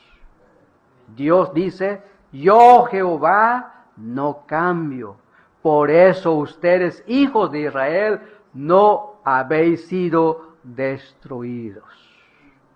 Dios 1.14 1.52
dice, 1.54 2.02
yo 2.32 2.84
Jehová 2.84 3.86
no 3.96 4.44
cambio. 4.46 5.16
Por 5.62 5.90
eso 5.90 6.32
ustedes, 6.32 7.02
hijos 7.06 7.50
de 7.50 7.60
Israel, 7.60 8.20
no 8.52 9.14
habéis 9.24 9.86
sido 9.86 10.53
destruidos. 10.64 11.84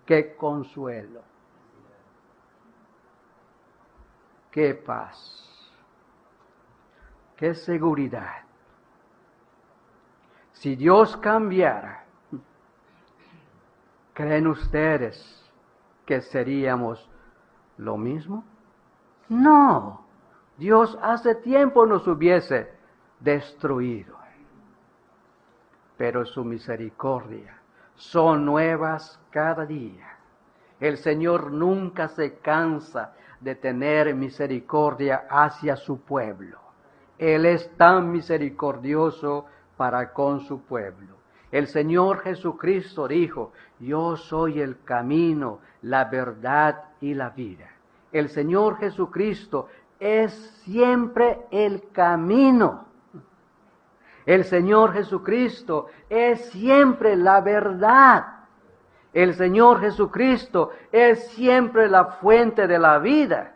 Qué 0.05 0.37
consuelo. 0.37 1.23
Qué 4.51 4.75
paz. 4.75 5.73
Qué 7.37 7.55
seguridad. 7.55 8.43
Si 10.53 10.75
Dios 10.77 11.17
cambiara, 11.19 12.05
¿creen 14.13 14.49
ustedes 14.49 15.51
que 16.05 16.21
seríamos 16.21 17.09
lo 17.77 17.97
mismo? 17.97 18.45
No, 19.29 20.05
Dios 20.57 20.99
hace 21.03 21.37
tiempo 21.37 21.87
nos 21.87 22.07
hubiese 22.09 22.73
destruido. 23.21 24.17
Pero 25.97 26.25
su 26.25 26.45
misericordia 26.45 27.59
son 27.99 28.45
nuevas 28.45 29.21
cada 29.31 29.67
día. 29.67 30.17
El 30.81 30.97
Señor 30.97 31.53
nunca 31.53 32.09
se 32.09 32.39
cansa 32.39 33.13
de 33.41 33.57
tener 33.57 34.15
misericordia 34.15 35.27
hacia 35.29 35.77
su 35.77 36.01
pueblo. 36.01 36.59
Él 37.19 37.45
es 37.45 37.69
tan 37.77 38.11
misericordioso 38.11 39.47
para 39.77 40.13
con 40.13 40.41
su 40.41 40.63
pueblo. 40.63 41.17
El 41.51 41.67
Señor 41.67 42.21
Jesucristo 42.21 43.09
dijo, 43.09 43.53
yo 43.81 44.17
soy 44.17 44.61
el 44.61 44.83
camino, 44.85 45.59
la 45.83 46.05
verdad 46.05 46.85
y 47.01 47.15
la 47.15 47.31
vida. 47.31 47.69
El 48.13 48.29
Señor 48.29 48.79
Jesucristo 48.79 49.69
es 49.99 50.33
siempre 50.65 51.41
el 51.51 51.91
camino. 51.91 52.88
El 54.29 54.45
Señor 54.45 54.93
Jesucristo 54.93 55.87
es 56.11 56.51
siempre 56.51 57.17
la 57.17 57.41
verdad. 57.41 58.27
El 59.15 59.33
Señor 59.33 59.81
Jesucristo 59.81 60.71
es 60.93 61.29
siempre 61.29 61.89
la 61.89 62.05
fuente 62.05 62.67
de 62.67 62.79
la 62.79 62.99
vida. 62.99 63.55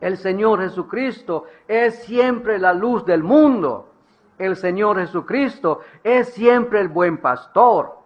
El 0.00 0.16
Señor 0.16 0.62
Jesucristo 0.62 1.44
es 1.68 2.04
siempre 2.04 2.58
la 2.58 2.72
luz 2.72 3.04
del 3.04 3.22
mundo. 3.22 3.90
El 4.38 4.56
Señor 4.56 4.98
Jesucristo 4.98 5.82
es 6.02 6.28
siempre 6.32 6.80
el 6.80 6.88
buen 6.88 7.18
pastor. 7.18 7.98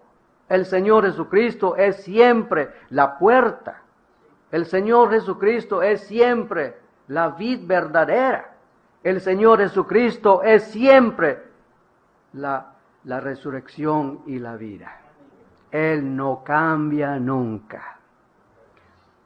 El 0.48 0.66
Señor 0.66 1.04
Jesucristo 1.04 1.76
es 1.76 2.02
siempre 2.02 2.70
la 2.90 3.16
puerta. 3.16 3.80
El 4.50 4.66
Señor 4.66 5.10
Jesucristo 5.10 5.82
es 5.82 6.00
siempre 6.00 6.74
la 7.06 7.28
vid 7.28 7.60
verdadera. 7.64 8.56
El 9.04 9.20
Señor 9.20 9.60
Jesucristo 9.60 10.42
es 10.42 10.64
siempre 10.64 11.51
la, 12.32 12.74
resurrección 13.04 14.22
y 14.26 14.38
la 14.38 14.56
vida. 14.56 14.90
Él 15.70 16.14
no 16.16 16.42
cambia 16.44 17.18
nunca. 17.18 17.98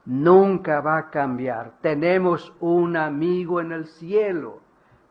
Nunca 0.05 0.81
va 0.81 0.99
a 0.99 1.11
cambiar. 1.11 1.73
Tenemos 1.81 2.53
un 2.61 2.97
amigo 2.97 3.61
en 3.61 3.73
el 3.73 3.87
cielo 3.87 4.61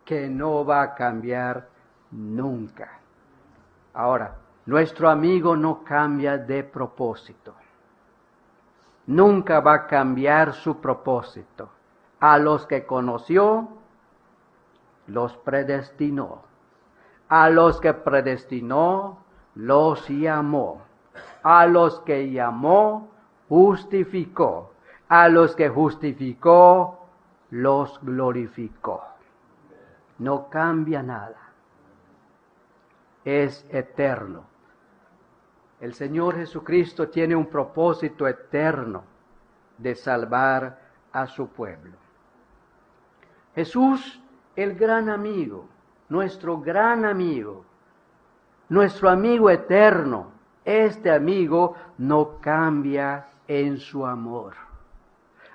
que 0.06 0.30
no 0.30 0.66
va 0.66 0.82
a 0.82 0.96
cambiar 0.96 1.68
nunca. 2.12 3.00
Ahora, 3.94 4.36
nuestro 4.66 5.10
amigo 5.10 5.56
no 5.56 5.84
cambia 5.84 6.38
de 6.38 6.64
propósito. 6.64 7.56
Nunca 9.08 9.60
va 9.60 9.74
a 9.74 9.88
cambiar 9.88 10.54
su 10.54 10.80
propósito. 10.80 11.70
A 12.20 12.38
los 12.40 12.66
que 12.66 12.86
conoció, 12.86 13.68
los 15.08 15.38
predestinó. 15.38 16.55
A 17.30 17.50
los 17.50 17.80
que 17.80 17.94
predestinó, 17.94 19.20
los 19.56 20.08
llamó. 20.10 20.84
A 21.44 21.66
los 21.66 22.00
que 22.02 22.32
llamó, 22.32 23.10
justificó. 23.50 24.74
A 25.08 25.30
los 25.30 25.56
que 25.56 25.70
justificó, 25.70 27.08
los 27.52 28.00
glorificó. 28.02 29.04
No 30.18 30.50
cambia 30.50 31.04
nada 31.04 31.46
es 33.26 33.66
eterno. 33.70 34.46
El 35.82 35.94
Señor 35.94 36.36
Jesucristo 36.36 37.10
tiene 37.10 37.36
un 37.36 37.48
propósito 37.48 38.28
eterno 38.28 39.04
de 39.78 39.96
salvar 39.96 40.80
a 41.12 41.28
su 41.28 41.48
pueblo. 41.50 41.98
Jesús, 43.56 44.22
el 44.56 44.76
gran 44.76 45.10
amigo, 45.10 45.68
nuestro 46.10 46.60
gran 46.60 47.06
amigo, 47.06 47.64
nuestro 48.70 49.10
amigo 49.10 49.50
eterno, 49.50 50.28
este 50.64 51.12
amigo 51.12 51.76
no 51.98 52.40
cambia 52.42 53.28
en 53.48 53.78
su 53.78 54.06
amor. 54.06 54.54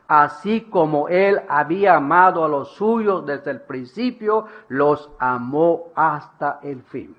Así 0.07 0.63
como 0.63 1.09
Él 1.09 1.41
había 1.49 1.97
amado 1.97 2.45
a 2.45 2.49
los 2.49 2.73
suyos 2.73 3.25
desde 3.25 3.53
el 3.53 3.61
principio, 3.61 4.47
los 4.69 5.09
amó 5.19 5.89
hasta 5.95 6.59
el 6.63 6.83
fin. 6.83 7.15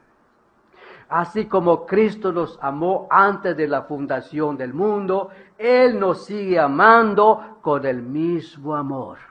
Así 1.07 1.45
como 1.45 1.85
Cristo 1.85 2.31
nos 2.31 2.57
amó 2.61 3.07
antes 3.09 3.55
de 3.55 3.67
la 3.67 3.83
fundación 3.83 4.57
del 4.57 4.73
mundo, 4.73 5.29
Él 5.57 5.99
nos 5.99 6.25
sigue 6.25 6.57
amando 6.59 7.57
con 7.61 7.85
el 7.85 8.01
mismo 8.01 8.75
amor. 8.75 9.30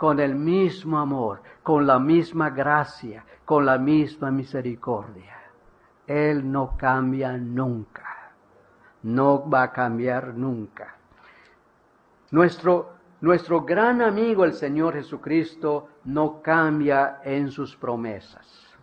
Con 0.00 0.18
el 0.18 0.34
mismo 0.34 0.98
amor, 0.98 1.42
con 1.62 1.86
la 1.86 1.98
misma 1.98 2.48
gracia, 2.48 3.22
con 3.44 3.66
la 3.66 3.76
misma 3.76 4.30
misericordia. 4.30 5.36
Él 6.06 6.50
no 6.50 6.74
cambia 6.78 7.36
nunca. 7.36 8.32
No 9.02 9.46
va 9.46 9.64
a 9.64 9.72
cambiar 9.72 10.32
nunca. 10.32 10.96
Nuestro, 12.30 12.94
nuestro 13.20 13.60
gran 13.60 14.00
amigo 14.00 14.46
el 14.46 14.54
Señor 14.54 14.94
Jesucristo 14.94 15.88
no 16.04 16.40
cambia 16.40 17.20
en 17.22 17.50
sus 17.50 17.76
promesas. 17.76 18.74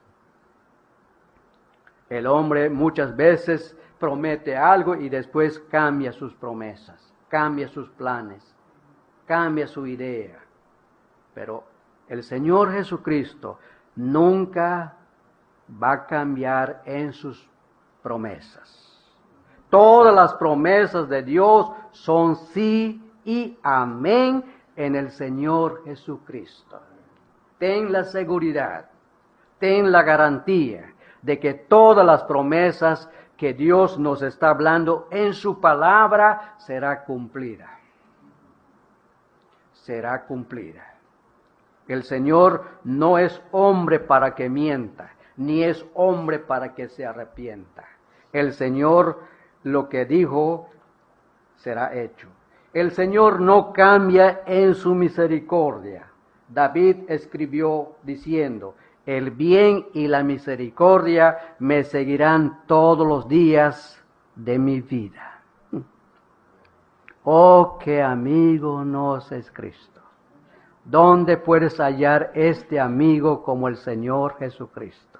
El 2.11 2.27
hombre 2.27 2.69
muchas 2.69 3.15
veces 3.15 3.75
promete 3.99 4.55
algo 4.55 4.93
y 4.93 5.09
después 5.09 5.59
cambia 5.71 6.11
sus 6.11 6.35
promesas, 6.35 7.11
cambia 7.27 7.67
sus 7.69 7.89
planes, 7.89 8.55
cambia 9.25 9.65
su 9.65 9.87
idea. 9.87 10.46
Pero 11.37 11.63
el 12.07 12.23
Señor 12.23 12.71
Jesucristo 12.71 13.59
nunca 13.95 14.95
va 15.71 15.91
a 15.91 16.05
cambiar 16.07 16.81
en 16.83 17.13
sus 17.13 17.47
promesas. 18.01 19.05
Todas 19.69 20.15
las 20.15 20.33
promesas 20.33 21.07
de 21.07 21.21
Dios 21.21 21.71
son 21.91 22.37
sí 22.37 22.99
y 23.23 23.55
amén 23.61 24.43
en 24.75 24.95
el 24.95 25.11
Señor 25.11 25.83
Jesucristo. 25.85 26.81
Ten 27.59 27.91
la 27.91 28.03
seguridad, 28.03 28.89
ten 29.59 29.91
la 29.91 30.01
garantía 30.01 30.91
de 31.21 31.39
que 31.39 31.53
todas 31.53 32.03
las 32.03 32.23
promesas 32.23 33.11
que 33.37 33.53
Dios 33.53 33.99
nos 33.99 34.23
está 34.23 34.49
hablando 34.49 35.07
en 35.11 35.35
su 35.35 35.61
palabra 35.61 36.55
será 36.57 37.03
cumplida. 37.03 37.77
Será 39.73 40.25
cumplida. 40.25 40.96
El 41.87 42.03
Señor 42.03 42.65
no 42.83 43.17
es 43.17 43.41
hombre 43.51 43.99
para 43.99 44.35
que 44.35 44.49
mienta, 44.49 45.11
ni 45.37 45.63
es 45.63 45.85
hombre 45.93 46.39
para 46.39 46.73
que 46.73 46.89
se 46.89 47.05
arrepienta. 47.05 47.85
El 48.33 48.53
Señor 48.53 49.21
lo 49.63 49.87
que 49.89 50.05
dijo 50.05 50.69
será 51.55 51.93
hecho. 51.93 52.27
El 52.73 52.91
Señor 52.91 53.39
no 53.39 53.71
cambia 53.71 54.41
en 54.45 54.75
su 54.75 54.93
misericordia. 54.93 56.07
David 56.49 57.09
escribió 57.09 57.95
diciendo, 58.03 58.75
el 59.05 59.31
bien 59.31 59.87
y 59.93 60.07
la 60.07 60.21
misericordia 60.21 61.55
me 61.59 61.83
seguirán 61.83 62.63
todos 62.67 63.07
los 63.07 63.27
días 63.27 64.03
de 64.35 64.59
mi 64.59 64.81
vida. 64.81 65.41
Oh, 67.23 67.77
qué 67.81 68.01
amigo 68.01 68.83
nos 68.83 69.31
es 69.31 69.49
Cristo. 69.51 69.96
¿Dónde 70.89 71.35
puedes 71.35 71.81
hallar 71.81 72.31
este 72.33 72.79
amigo 72.79 73.43
como 73.43 73.67
el 73.67 73.75
Señor 73.75 74.37
Jesucristo? 74.37 75.19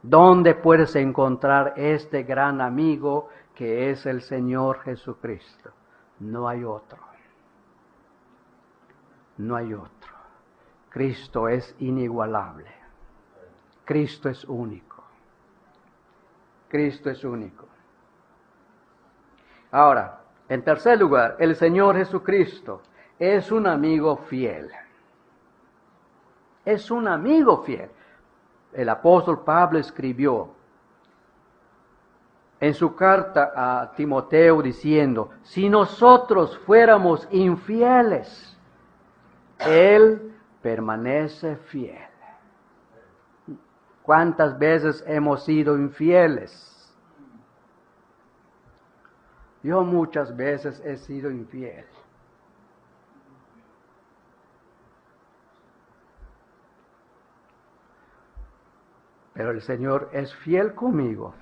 ¿Dónde 0.00 0.54
puedes 0.54 0.94
encontrar 0.94 1.74
este 1.76 2.22
gran 2.22 2.60
amigo 2.60 3.30
que 3.56 3.90
es 3.90 4.06
el 4.06 4.22
Señor 4.22 4.78
Jesucristo? 4.82 5.70
No 6.20 6.46
hay 6.48 6.62
otro. 6.62 6.98
No 9.38 9.56
hay 9.56 9.74
otro. 9.74 10.12
Cristo 10.88 11.48
es 11.48 11.74
inigualable. 11.80 12.70
Cristo 13.84 14.28
es 14.28 14.44
único. 14.44 15.02
Cristo 16.68 17.10
es 17.10 17.24
único. 17.24 17.66
Ahora, 19.72 20.20
en 20.48 20.62
tercer 20.62 21.00
lugar, 21.00 21.34
el 21.40 21.56
Señor 21.56 21.96
Jesucristo 21.96 22.82
es 23.18 23.50
un 23.52 23.66
amigo 23.66 24.16
fiel. 24.16 24.70
Es 26.64 26.90
un 26.90 27.08
amigo 27.08 27.62
fiel. 27.62 27.90
El 28.72 28.88
apóstol 28.88 29.44
Pablo 29.44 29.78
escribió 29.78 30.50
en 32.60 32.74
su 32.74 32.94
carta 32.94 33.52
a 33.54 33.92
Timoteo 33.94 34.62
diciendo, 34.62 35.30
si 35.42 35.68
nosotros 35.68 36.58
fuéramos 36.58 37.28
infieles, 37.30 38.56
Él 39.58 40.34
permanece 40.62 41.56
fiel. 41.56 41.98
¿Cuántas 44.02 44.58
veces 44.58 45.04
hemos 45.06 45.44
sido 45.44 45.76
infieles? 45.76 46.94
Yo 49.62 49.82
muchas 49.82 50.36
veces 50.36 50.80
he 50.84 50.96
sido 50.96 51.30
infiel. 51.30 51.86
Pero 59.34 59.50
el 59.50 59.60
Señor 59.62 60.10
es 60.12 60.34
fiel 60.36 60.74
conmigo. 60.74 61.34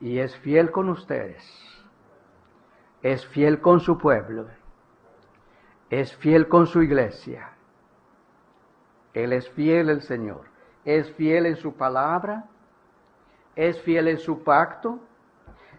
Y 0.00 0.18
es 0.18 0.36
fiel 0.38 0.70
con 0.70 0.88
ustedes. 0.88 1.42
Es 3.02 3.26
fiel 3.26 3.60
con 3.60 3.80
su 3.80 3.98
pueblo 3.98 4.46
es 5.90 6.14
fiel 6.16 6.48
con 6.48 6.66
su 6.66 6.82
iglesia. 6.82 7.52
Él 9.14 9.32
es 9.32 9.48
fiel 9.50 9.88
el 9.88 10.02
Señor. 10.02 10.46
Es 10.84 11.10
fiel 11.12 11.46
en 11.46 11.56
su 11.56 11.74
palabra. 11.74 12.44
Es 13.56 13.80
fiel 13.82 14.08
en 14.08 14.18
su 14.18 14.42
pacto. 14.42 15.00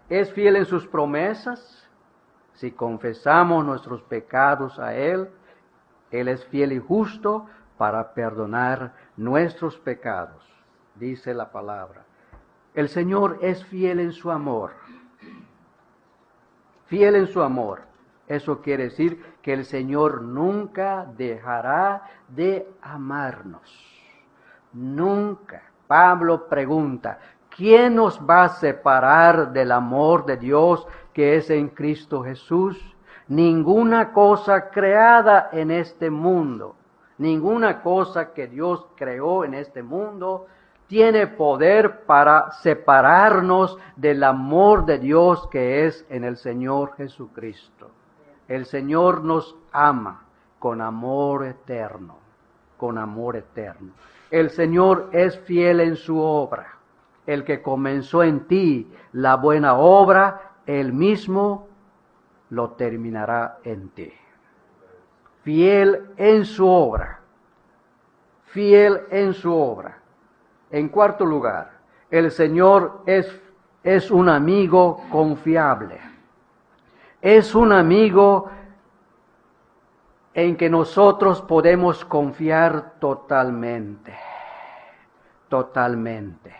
Es 0.08 0.32
fiel 0.32 0.56
en 0.56 0.64
sus 0.64 0.86
promesas. 0.86 1.88
Si 2.54 2.72
confesamos 2.72 3.64
nuestros 3.64 4.02
pecados 4.02 4.78
a 4.78 4.94
Él, 4.94 5.30
Él 6.10 6.28
es 6.28 6.44
fiel 6.46 6.72
y 6.72 6.78
justo 6.78 7.46
para 7.80 8.12
perdonar 8.12 8.92
nuestros 9.16 9.78
pecados, 9.78 10.44
dice 10.96 11.32
la 11.32 11.50
palabra. 11.50 12.04
El 12.74 12.90
Señor 12.90 13.38
es 13.40 13.64
fiel 13.64 14.00
en 14.00 14.12
su 14.12 14.30
amor. 14.30 14.72
Fiel 16.84 17.14
en 17.14 17.26
su 17.26 17.40
amor. 17.40 17.80
Eso 18.28 18.60
quiere 18.60 18.84
decir 18.84 19.24
que 19.40 19.54
el 19.54 19.64
Señor 19.64 20.20
nunca 20.20 21.06
dejará 21.16 22.02
de 22.28 22.68
amarnos. 22.82 23.72
Nunca. 24.74 25.62
Pablo 25.86 26.48
pregunta, 26.48 27.18
¿quién 27.48 27.94
nos 27.94 28.20
va 28.20 28.44
a 28.44 28.48
separar 28.50 29.54
del 29.54 29.72
amor 29.72 30.26
de 30.26 30.36
Dios 30.36 30.86
que 31.14 31.36
es 31.36 31.48
en 31.48 31.70
Cristo 31.70 32.24
Jesús? 32.24 32.78
Ninguna 33.26 34.12
cosa 34.12 34.68
creada 34.68 35.48
en 35.50 35.70
este 35.70 36.10
mundo, 36.10 36.76
ninguna 37.20 37.82
cosa 37.82 38.32
que 38.32 38.46
Dios 38.46 38.86
creó 38.96 39.44
en 39.44 39.52
este 39.54 39.82
mundo 39.82 40.46
tiene 40.86 41.26
poder 41.26 42.04
para 42.04 42.50
separarnos 42.62 43.78
del 43.94 44.24
amor 44.24 44.86
de 44.86 44.98
Dios 44.98 45.46
que 45.48 45.86
es 45.86 46.04
en 46.08 46.24
el 46.24 46.36
Señor 46.36 46.94
Jesucristo. 46.96 47.90
El 48.48 48.64
Señor 48.64 49.22
nos 49.22 49.54
ama 49.70 50.24
con 50.58 50.80
amor 50.80 51.44
eterno, 51.44 52.16
con 52.76 52.96
amor 52.98 53.36
eterno. 53.36 53.92
El 54.30 54.50
Señor 54.50 55.10
es 55.12 55.38
fiel 55.40 55.80
en 55.80 55.96
su 55.96 56.18
obra. 56.18 56.78
El 57.26 57.44
que 57.44 57.60
comenzó 57.60 58.22
en 58.22 58.46
ti 58.46 58.90
la 59.12 59.36
buena 59.36 59.74
obra, 59.74 60.54
Él 60.66 60.92
mismo 60.94 61.68
lo 62.48 62.70
terminará 62.70 63.58
en 63.62 63.90
ti. 63.90 64.10
Fiel 65.42 66.10
en 66.16 66.44
su 66.44 66.66
obra. 66.66 67.20
Fiel 68.46 69.02
en 69.10 69.32
su 69.34 69.52
obra. 69.54 69.98
En 70.70 70.88
cuarto 70.88 71.24
lugar, 71.24 71.70
el 72.10 72.30
Señor 72.30 73.02
es, 73.06 73.40
es 73.82 74.10
un 74.10 74.28
amigo 74.28 75.02
confiable 75.10 76.10
es 77.20 77.54
un 77.54 77.72
amigo 77.72 78.50
en 80.32 80.56
que 80.56 80.70
nosotros 80.70 81.42
podemos 81.42 82.04
confiar 82.04 82.94
totalmente, 82.98 84.16
totalmente. 85.48 86.54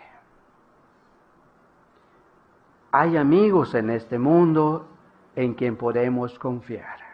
Hay 2.91 3.17
amigos 3.17 3.73
en 3.73 3.89
este 3.89 4.19
mundo 4.19 4.85
en 5.35 5.53
quien 5.53 5.77
podemos 5.77 6.37
confiar. 6.37 7.10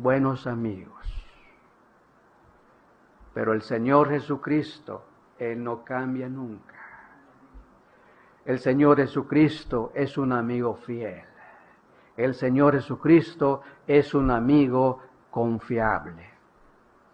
Buenos 0.00 0.46
amigos. 0.46 0.94
Pero 3.34 3.52
el 3.52 3.62
Señor 3.62 4.10
Jesucristo, 4.10 5.02
Él 5.40 5.64
no 5.64 5.82
cambia 5.82 6.28
nunca. 6.28 6.76
El 8.44 8.60
Señor 8.60 8.98
Jesucristo 8.98 9.90
es 9.94 10.16
un 10.16 10.32
amigo 10.32 10.76
fiel. 10.76 11.24
El 12.16 12.34
Señor 12.34 12.74
Jesucristo 12.74 13.62
es 13.88 14.14
un 14.14 14.30
amigo 14.30 15.00
confiable. 15.32 16.30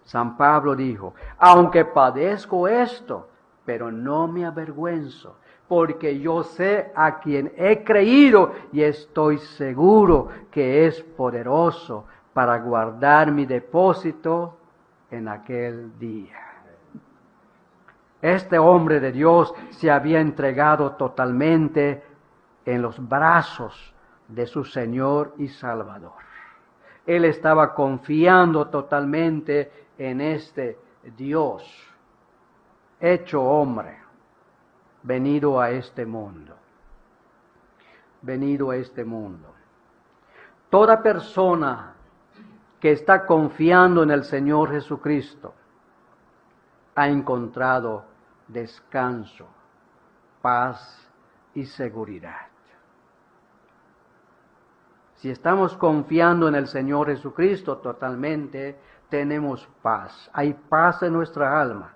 San 0.02 0.36
Pablo 0.36 0.76
dijo, 0.76 1.14
aunque 1.38 1.86
padezco 1.86 2.68
esto, 2.68 3.30
pero 3.64 3.90
no 3.90 4.28
me 4.28 4.44
avergüenzo, 4.44 5.38
porque 5.68 6.20
yo 6.20 6.42
sé 6.42 6.92
a 6.94 7.18
quien 7.20 7.50
he 7.56 7.82
creído 7.82 8.52
y 8.72 8.82
estoy 8.82 9.38
seguro 9.38 10.28
que 10.50 10.84
es 10.86 11.02
poderoso 11.02 12.04
para 12.34 12.58
guardar 12.58 13.30
mi 13.30 13.46
depósito 13.46 14.58
en 15.10 15.28
aquel 15.28 15.98
día. 15.98 16.36
Este 18.20 18.58
hombre 18.58 19.00
de 19.00 19.12
Dios 19.12 19.54
se 19.70 19.90
había 19.90 20.20
entregado 20.20 20.92
totalmente 20.92 22.02
en 22.64 22.82
los 22.82 23.06
brazos 23.08 23.94
de 24.28 24.46
su 24.46 24.64
Señor 24.64 25.34
y 25.38 25.48
Salvador. 25.48 26.12
Él 27.06 27.26
estaba 27.26 27.74
confiando 27.74 28.68
totalmente 28.68 29.86
en 29.98 30.20
este 30.20 30.78
Dios 31.16 31.94
hecho 32.98 33.42
hombre, 33.42 33.98
venido 35.02 35.60
a 35.60 35.70
este 35.70 36.06
mundo, 36.06 36.54
venido 38.22 38.70
a 38.70 38.76
este 38.76 39.04
mundo. 39.04 39.52
Toda 40.70 41.02
persona 41.02 41.93
que 42.84 42.92
está 42.92 43.24
confiando 43.24 44.02
en 44.02 44.10
el 44.10 44.24
Señor 44.24 44.70
Jesucristo 44.70 45.54
ha 46.94 47.08
encontrado 47.08 48.04
descanso, 48.46 49.46
paz 50.42 51.10
y 51.54 51.64
seguridad. 51.64 52.46
Si 55.14 55.30
estamos 55.30 55.74
confiando 55.78 56.46
en 56.46 56.56
el 56.56 56.66
Señor 56.66 57.06
Jesucristo 57.06 57.78
totalmente, 57.78 58.78
tenemos 59.08 59.66
paz. 59.80 60.28
Hay 60.34 60.52
paz 60.52 61.02
en 61.04 61.14
nuestra 61.14 61.58
alma 61.58 61.94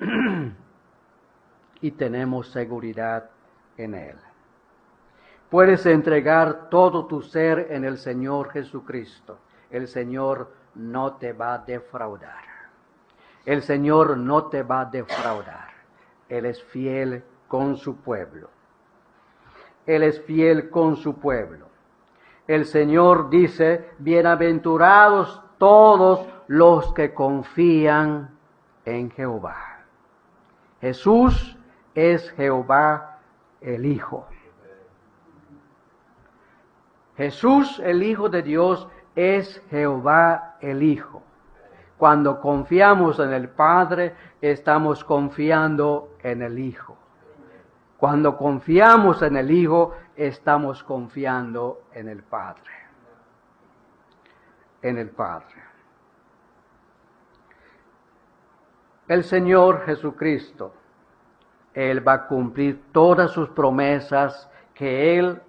y 1.82 1.90
tenemos 1.90 2.48
seguridad 2.48 3.28
en 3.76 3.94
Él. 3.94 4.16
Puedes 5.50 5.84
entregar 5.84 6.70
todo 6.70 7.04
tu 7.04 7.20
ser 7.20 7.66
en 7.68 7.84
el 7.84 7.98
Señor 7.98 8.48
Jesucristo. 8.52 9.38
El 9.74 9.88
Señor 9.88 10.52
no 10.76 11.14
te 11.14 11.32
va 11.32 11.54
a 11.54 11.58
defraudar. 11.58 12.44
El 13.44 13.60
Señor 13.60 14.16
no 14.16 14.44
te 14.44 14.62
va 14.62 14.82
a 14.82 14.84
defraudar. 14.84 15.68
Él 16.28 16.46
es 16.46 16.62
fiel 16.62 17.24
con 17.48 17.76
su 17.76 17.96
pueblo. 17.96 18.50
Él 19.84 20.04
es 20.04 20.20
fiel 20.22 20.70
con 20.70 20.94
su 20.94 21.18
pueblo. 21.18 21.66
El 22.46 22.66
Señor 22.66 23.30
dice, 23.30 23.90
bienaventurados 23.98 25.42
todos 25.58 26.24
los 26.46 26.94
que 26.94 27.12
confían 27.12 28.30
en 28.84 29.10
Jehová. 29.10 29.80
Jesús 30.80 31.58
es 31.96 32.30
Jehová 32.30 33.18
el 33.60 33.86
Hijo. 33.86 34.28
Jesús, 37.16 37.80
el 37.84 38.04
Hijo 38.04 38.28
de 38.28 38.42
Dios, 38.42 38.88
es 39.14 39.62
Jehová 39.70 40.56
el 40.60 40.82
Hijo. 40.82 41.22
Cuando 41.96 42.40
confiamos 42.40 43.18
en 43.18 43.32
el 43.32 43.48
Padre, 43.48 44.14
estamos 44.40 45.04
confiando 45.04 46.16
en 46.22 46.42
el 46.42 46.58
Hijo. 46.58 46.96
Cuando 47.96 48.36
confiamos 48.36 49.22
en 49.22 49.36
el 49.36 49.50
Hijo, 49.50 49.94
estamos 50.16 50.82
confiando 50.82 51.82
en 51.92 52.08
el 52.08 52.22
Padre. 52.22 52.72
En 54.82 54.98
el 54.98 55.10
Padre. 55.10 55.54
El 59.06 59.22
Señor 59.22 59.84
Jesucristo, 59.84 60.74
Él 61.72 62.06
va 62.06 62.14
a 62.14 62.26
cumplir 62.26 62.84
todas 62.90 63.30
sus 63.30 63.50
promesas 63.50 64.50
que 64.74 65.18
Él 65.18 65.40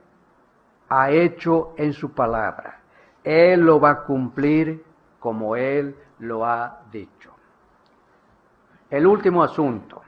ha 0.89 1.09
hecho 1.09 1.73
en 1.77 1.93
su 1.93 2.11
palabra. 2.13 2.84
Él 3.25 3.61
lo 3.61 3.79
va 3.79 3.89
a 3.89 4.03
cumplir 4.03 4.85
como 5.19 5.55
Él 5.55 5.95
lo 6.19 6.45
ha 6.45 6.81
dicho. 6.91 7.33
El 8.89 9.07
último 9.07 9.43
asunto. 9.43 10.03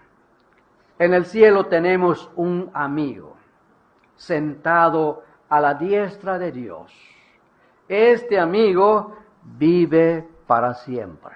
En 1.00 1.16
el 1.16 1.26
cielo 1.26 1.66
tenemos 1.66 2.30
un 2.36 2.70
amigo 2.74 3.36
sentado 4.16 5.24
a 5.50 5.60
la 5.60 5.74
diestra 5.74 6.38
de 6.38 6.52
Dios. 6.52 6.94
Este 7.88 8.40
amigo 8.40 9.18
vive 9.44 10.28
para 10.46 10.76
siempre. 10.76 11.36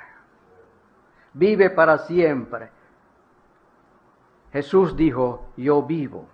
Vive 1.34 1.72
para 1.72 1.98
siempre. 1.98 2.70
Jesús 4.54 4.96
dijo, 4.96 5.48
yo 5.58 5.82
vivo 5.82 6.28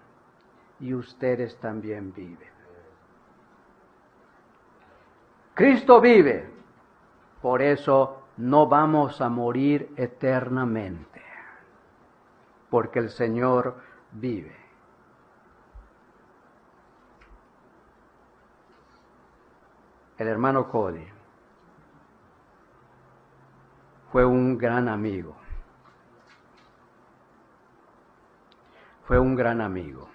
y 0.80 0.94
ustedes 0.94 1.58
también 1.58 2.12
viven. 2.14 2.57
Cristo 5.58 6.00
vive, 6.00 6.48
por 7.42 7.64
eso 7.64 8.28
no 8.38 8.68
vamos 8.68 9.22
a 9.22 9.28
morir 9.28 9.92
eternamente 9.98 11.20
porque 12.70 13.00
el 13.00 13.10
Señor 13.10 13.76
vive. 14.12 14.56
El 20.20 20.28
hermano 20.28 20.70
Cody 20.70 21.08
fue 24.12 24.26
un 24.26 24.60
gran 24.60 24.88
amigo. 24.88 25.36
Fue 29.06 29.18
un 29.18 29.36
gran 29.36 29.62
amigo. 29.62 30.08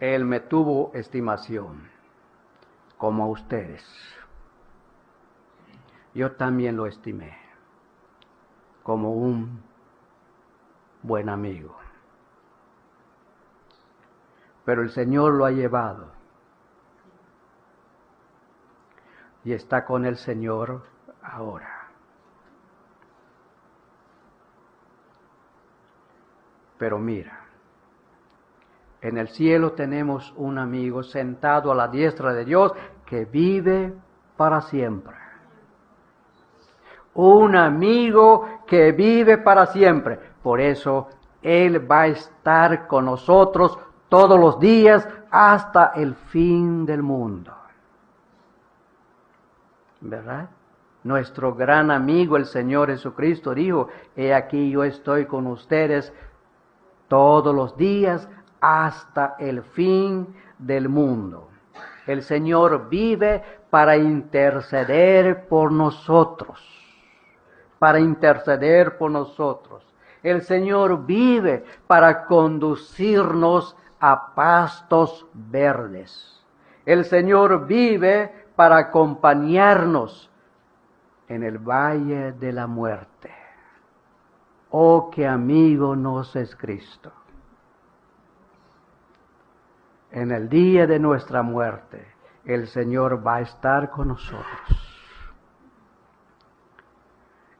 Él 0.00 0.24
me 0.24 0.40
tuvo 0.40 0.90
estimación, 0.94 1.88
como 2.98 3.24
a 3.24 3.28
ustedes. 3.28 3.84
Yo 6.14 6.32
también 6.32 6.76
lo 6.76 6.86
estimé 6.86 7.36
como 8.82 9.12
un 9.12 9.62
buen 11.02 11.28
amigo. 11.28 11.76
Pero 14.64 14.82
el 14.82 14.90
Señor 14.90 15.34
lo 15.34 15.44
ha 15.44 15.50
llevado 15.50 16.12
y 19.44 19.52
está 19.52 19.84
con 19.84 20.04
el 20.04 20.16
Señor 20.16 20.84
ahora. 21.22 21.88
Pero 26.78 26.98
mira, 26.98 27.45
en 29.08 29.18
el 29.18 29.28
cielo 29.28 29.72
tenemos 29.72 30.32
un 30.36 30.58
amigo 30.58 31.02
sentado 31.02 31.70
a 31.72 31.74
la 31.74 31.88
diestra 31.88 32.32
de 32.32 32.44
Dios 32.44 32.72
que 33.04 33.24
vive 33.24 33.92
para 34.36 34.60
siempre 34.62 35.26
un 37.16 37.56
amigo 37.56 38.46
que 38.66 38.92
vive 38.92 39.38
para 39.38 39.66
siempre. 39.66 40.18
Por 40.42 40.60
eso 40.60 41.08
Él 41.42 41.90
va 41.90 42.02
a 42.02 42.06
estar 42.08 42.86
con 42.86 43.06
nosotros 43.06 43.78
todos 44.08 44.38
los 44.38 44.60
días 44.60 45.08
hasta 45.30 45.92
el 45.96 46.14
fin 46.14 46.86
del 46.86 47.02
mundo. 47.02 47.52
¿Verdad? 50.00 50.50
Nuestro 51.04 51.54
gran 51.54 51.90
amigo, 51.90 52.36
el 52.36 52.46
Señor 52.46 52.90
Jesucristo, 52.90 53.54
dijo, 53.54 53.88
he 54.14 54.34
aquí 54.34 54.70
yo 54.70 54.84
estoy 54.84 55.26
con 55.26 55.46
ustedes 55.46 56.12
todos 57.08 57.54
los 57.54 57.76
días 57.76 58.28
hasta 58.84 59.36
el 59.38 59.62
fin 59.62 60.34
del 60.58 60.88
mundo. 60.88 61.48
El 62.06 62.22
Señor 62.22 62.88
vive 62.88 63.42
para 63.70 63.96
interceder 63.96 65.46
por 65.48 65.72
nosotros 65.72 66.76
para 67.78 68.00
interceder 68.00 68.96
por 68.96 69.10
nosotros. 69.10 69.84
El 70.22 70.42
Señor 70.42 71.06
vive 71.06 71.64
para 71.86 72.24
conducirnos 72.24 73.76
a 74.00 74.34
pastos 74.34 75.26
verdes. 75.32 76.44
El 76.84 77.04
Señor 77.04 77.66
vive 77.66 78.46
para 78.56 78.78
acompañarnos 78.78 80.30
en 81.28 81.42
el 81.42 81.58
valle 81.58 82.32
de 82.32 82.52
la 82.52 82.66
muerte. 82.66 83.30
Oh, 84.70 85.10
qué 85.10 85.26
amigo 85.26 85.94
nos 85.94 86.34
es 86.36 86.54
Cristo. 86.56 87.12
En 90.10 90.30
el 90.30 90.48
día 90.48 90.86
de 90.86 90.98
nuestra 90.98 91.42
muerte, 91.42 92.06
el 92.44 92.68
Señor 92.68 93.26
va 93.26 93.36
a 93.36 93.40
estar 93.40 93.90
con 93.90 94.08
nosotros 94.08 94.86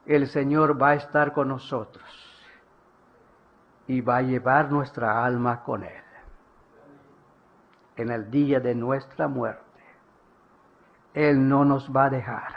el 0.07 0.27
Señor 0.27 0.81
va 0.81 0.91
a 0.91 0.95
estar 0.95 1.33
con 1.33 1.49
nosotros 1.49 2.05
y 3.87 3.99
va 3.99 4.17
a 4.17 4.21
llevar 4.21 4.71
nuestra 4.71 5.23
alma 5.23 5.63
con 5.63 5.83
Él 5.83 6.03
en 7.97 8.11
el 8.11 8.31
día 8.31 8.59
de 8.59 8.73
nuestra 8.73 9.27
muerte. 9.27 9.63
Él 11.13 11.47
no 11.47 11.65
nos 11.65 11.89
va 11.89 12.05
a 12.05 12.09
dejar. 12.09 12.53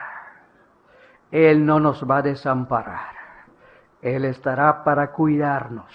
Él 1.30 1.64
no 1.64 1.80
nos 1.80 2.08
va 2.08 2.18
a 2.18 2.22
desamparar. 2.22 3.14
Él 4.02 4.26
estará 4.26 4.84
para 4.84 5.12
cuidarnos, 5.12 5.92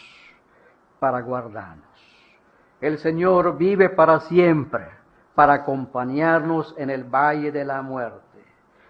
para 0.99 1.21
guardarnos. 1.21 1.84
El 2.81 2.97
Señor 2.97 3.57
vive 3.57 3.89
para 3.89 4.19
siempre, 4.21 4.87
para 5.33 5.53
acompañarnos 5.53 6.75
en 6.77 6.89
el 6.89 7.03
valle 7.03 7.51
de 7.51 7.65
la 7.65 7.81
muerte. 7.81 8.43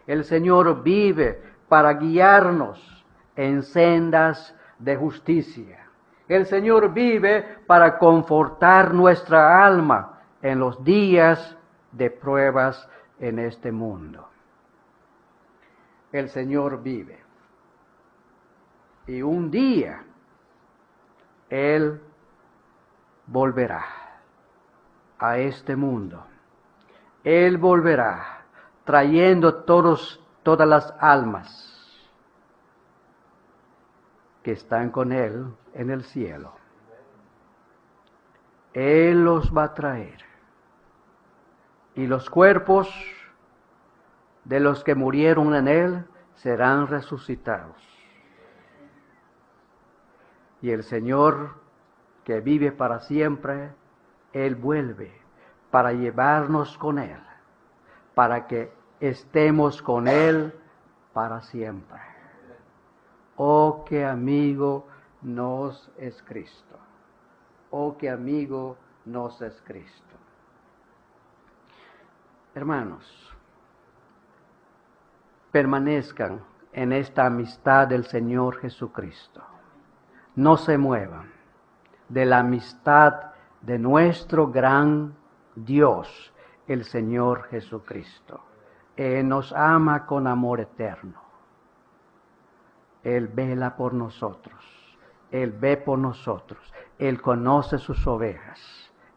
El 0.08 0.24
Señor 0.24 0.84
vive 0.84 1.42
para 1.68 1.94
guiarnos 1.94 3.06
en 3.36 3.64
sendas 3.64 4.56
de 4.80 4.96
justicia. 4.96 5.88
El 6.28 6.46
Señor 6.46 6.94
vive 6.94 7.44
para 7.68 7.98
confortar 7.98 8.94
nuestra 8.94 9.66
alma 9.66 10.20
en 10.42 10.60
los 10.60 10.84
días 10.84 11.58
de 11.92 12.10
pruebas 12.10 12.88
en 13.20 13.40
este 13.40 13.72
mundo. 13.72 14.28
El 16.12 16.30
Señor 16.30 16.82
vive. 16.82 17.20
Y 19.08 19.22
un 19.22 19.52
día 19.52 20.04
Él 21.50 22.02
volverá 23.28 23.86
a 25.20 25.38
este 25.38 25.76
mundo. 25.76 26.26
Él 27.24 27.58
volverá 27.58 28.46
trayendo 28.84 29.64
todos, 29.64 30.24
todas 30.44 30.68
las 30.68 30.94
almas 31.00 31.62
que 34.44 34.52
están 34.52 34.92
con 34.92 35.12
Él 35.12 35.48
en 35.74 35.90
el 35.90 36.04
cielo. 36.04 36.54
Él 38.74 39.24
los 39.24 39.56
va 39.56 39.64
a 39.64 39.74
traer. 39.74 40.24
Y 41.96 42.08
los 42.08 42.30
cuerpos 42.30 42.94
de 44.44 44.60
los 44.60 44.84
que 44.84 44.94
murieron 44.94 45.56
en 45.56 45.68
Él 45.68 46.06
serán 46.36 46.88
resucitados. 46.88 47.82
Y 50.62 50.72
el 50.72 50.84
Señor 50.84 51.65
que 52.26 52.42
vive 52.42 52.72
para 52.72 53.00
siempre, 53.02 53.72
Él 54.34 54.56
vuelve 54.56 55.14
para 55.72 55.94
llevarnos 55.94 56.78
con 56.78 56.98
Él, 56.98 57.20
para 58.16 58.48
que 58.48 58.74
estemos 59.00 59.82
con 59.82 60.08
Él 60.08 60.54
para 61.14 61.42
siempre. 61.44 62.00
Oh, 63.38 63.86
qué 63.88 64.04
amigo 64.04 64.88
nos 65.22 65.92
es 65.98 66.22
Cristo. 66.24 66.78
Oh, 67.70 67.96
qué 67.98 68.10
amigo 68.10 68.78
nos 69.06 69.40
es 69.42 69.62
Cristo. 69.62 70.16
Hermanos, 72.56 73.36
permanezcan 75.52 76.42
en 76.74 76.92
esta 76.92 77.28
amistad 77.28 77.88
del 77.88 78.06
Señor 78.06 78.58
Jesucristo. 78.58 79.44
No 80.36 80.58
se 80.58 80.78
muevan 80.78 81.35
de 82.10 82.26
la 82.26 82.40
amistad 82.40 83.32
de 83.62 83.80
nuestro 83.80 84.48
gran 84.48 85.16
Dios, 85.56 86.34
el 86.68 86.84
Señor 86.84 87.44
Jesucristo. 87.50 88.42
Él 88.96 89.28
nos 89.28 89.52
ama 89.54 90.06
con 90.06 90.28
amor 90.28 90.60
eterno. 90.60 91.22
Él 93.04 93.28
vela 93.28 93.76
por 93.76 93.94
nosotros. 93.94 94.64
Él 95.32 95.52
ve 95.52 95.78
por 95.78 96.00
nosotros. 96.00 96.74
Él 96.98 97.22
conoce 97.22 97.78
sus 97.78 98.06
ovejas. 98.08 98.60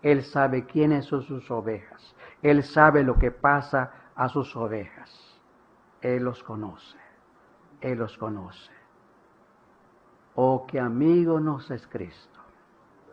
Él 0.03 0.23
sabe 0.23 0.67
quiénes 0.67 1.07
son 1.07 1.23
sus 1.23 1.51
ovejas. 1.51 2.15
Él 2.43 2.63
sabe 2.63 3.03
lo 3.03 3.19
que 3.19 3.31
pasa 3.31 3.93
a 4.15 4.29
sus 4.29 4.55
ovejas. 4.57 5.41
Él 6.01 6.25
los 6.25 6.43
conoce. 6.43 6.99
Él 7.81 7.99
los 7.99 8.17
conoce. 8.19 8.73
Oh, 10.35 10.67
qué 10.67 10.79
amigo 10.79 11.41
nos 11.41 11.71
es 11.71 11.87
Cristo. 11.87 12.38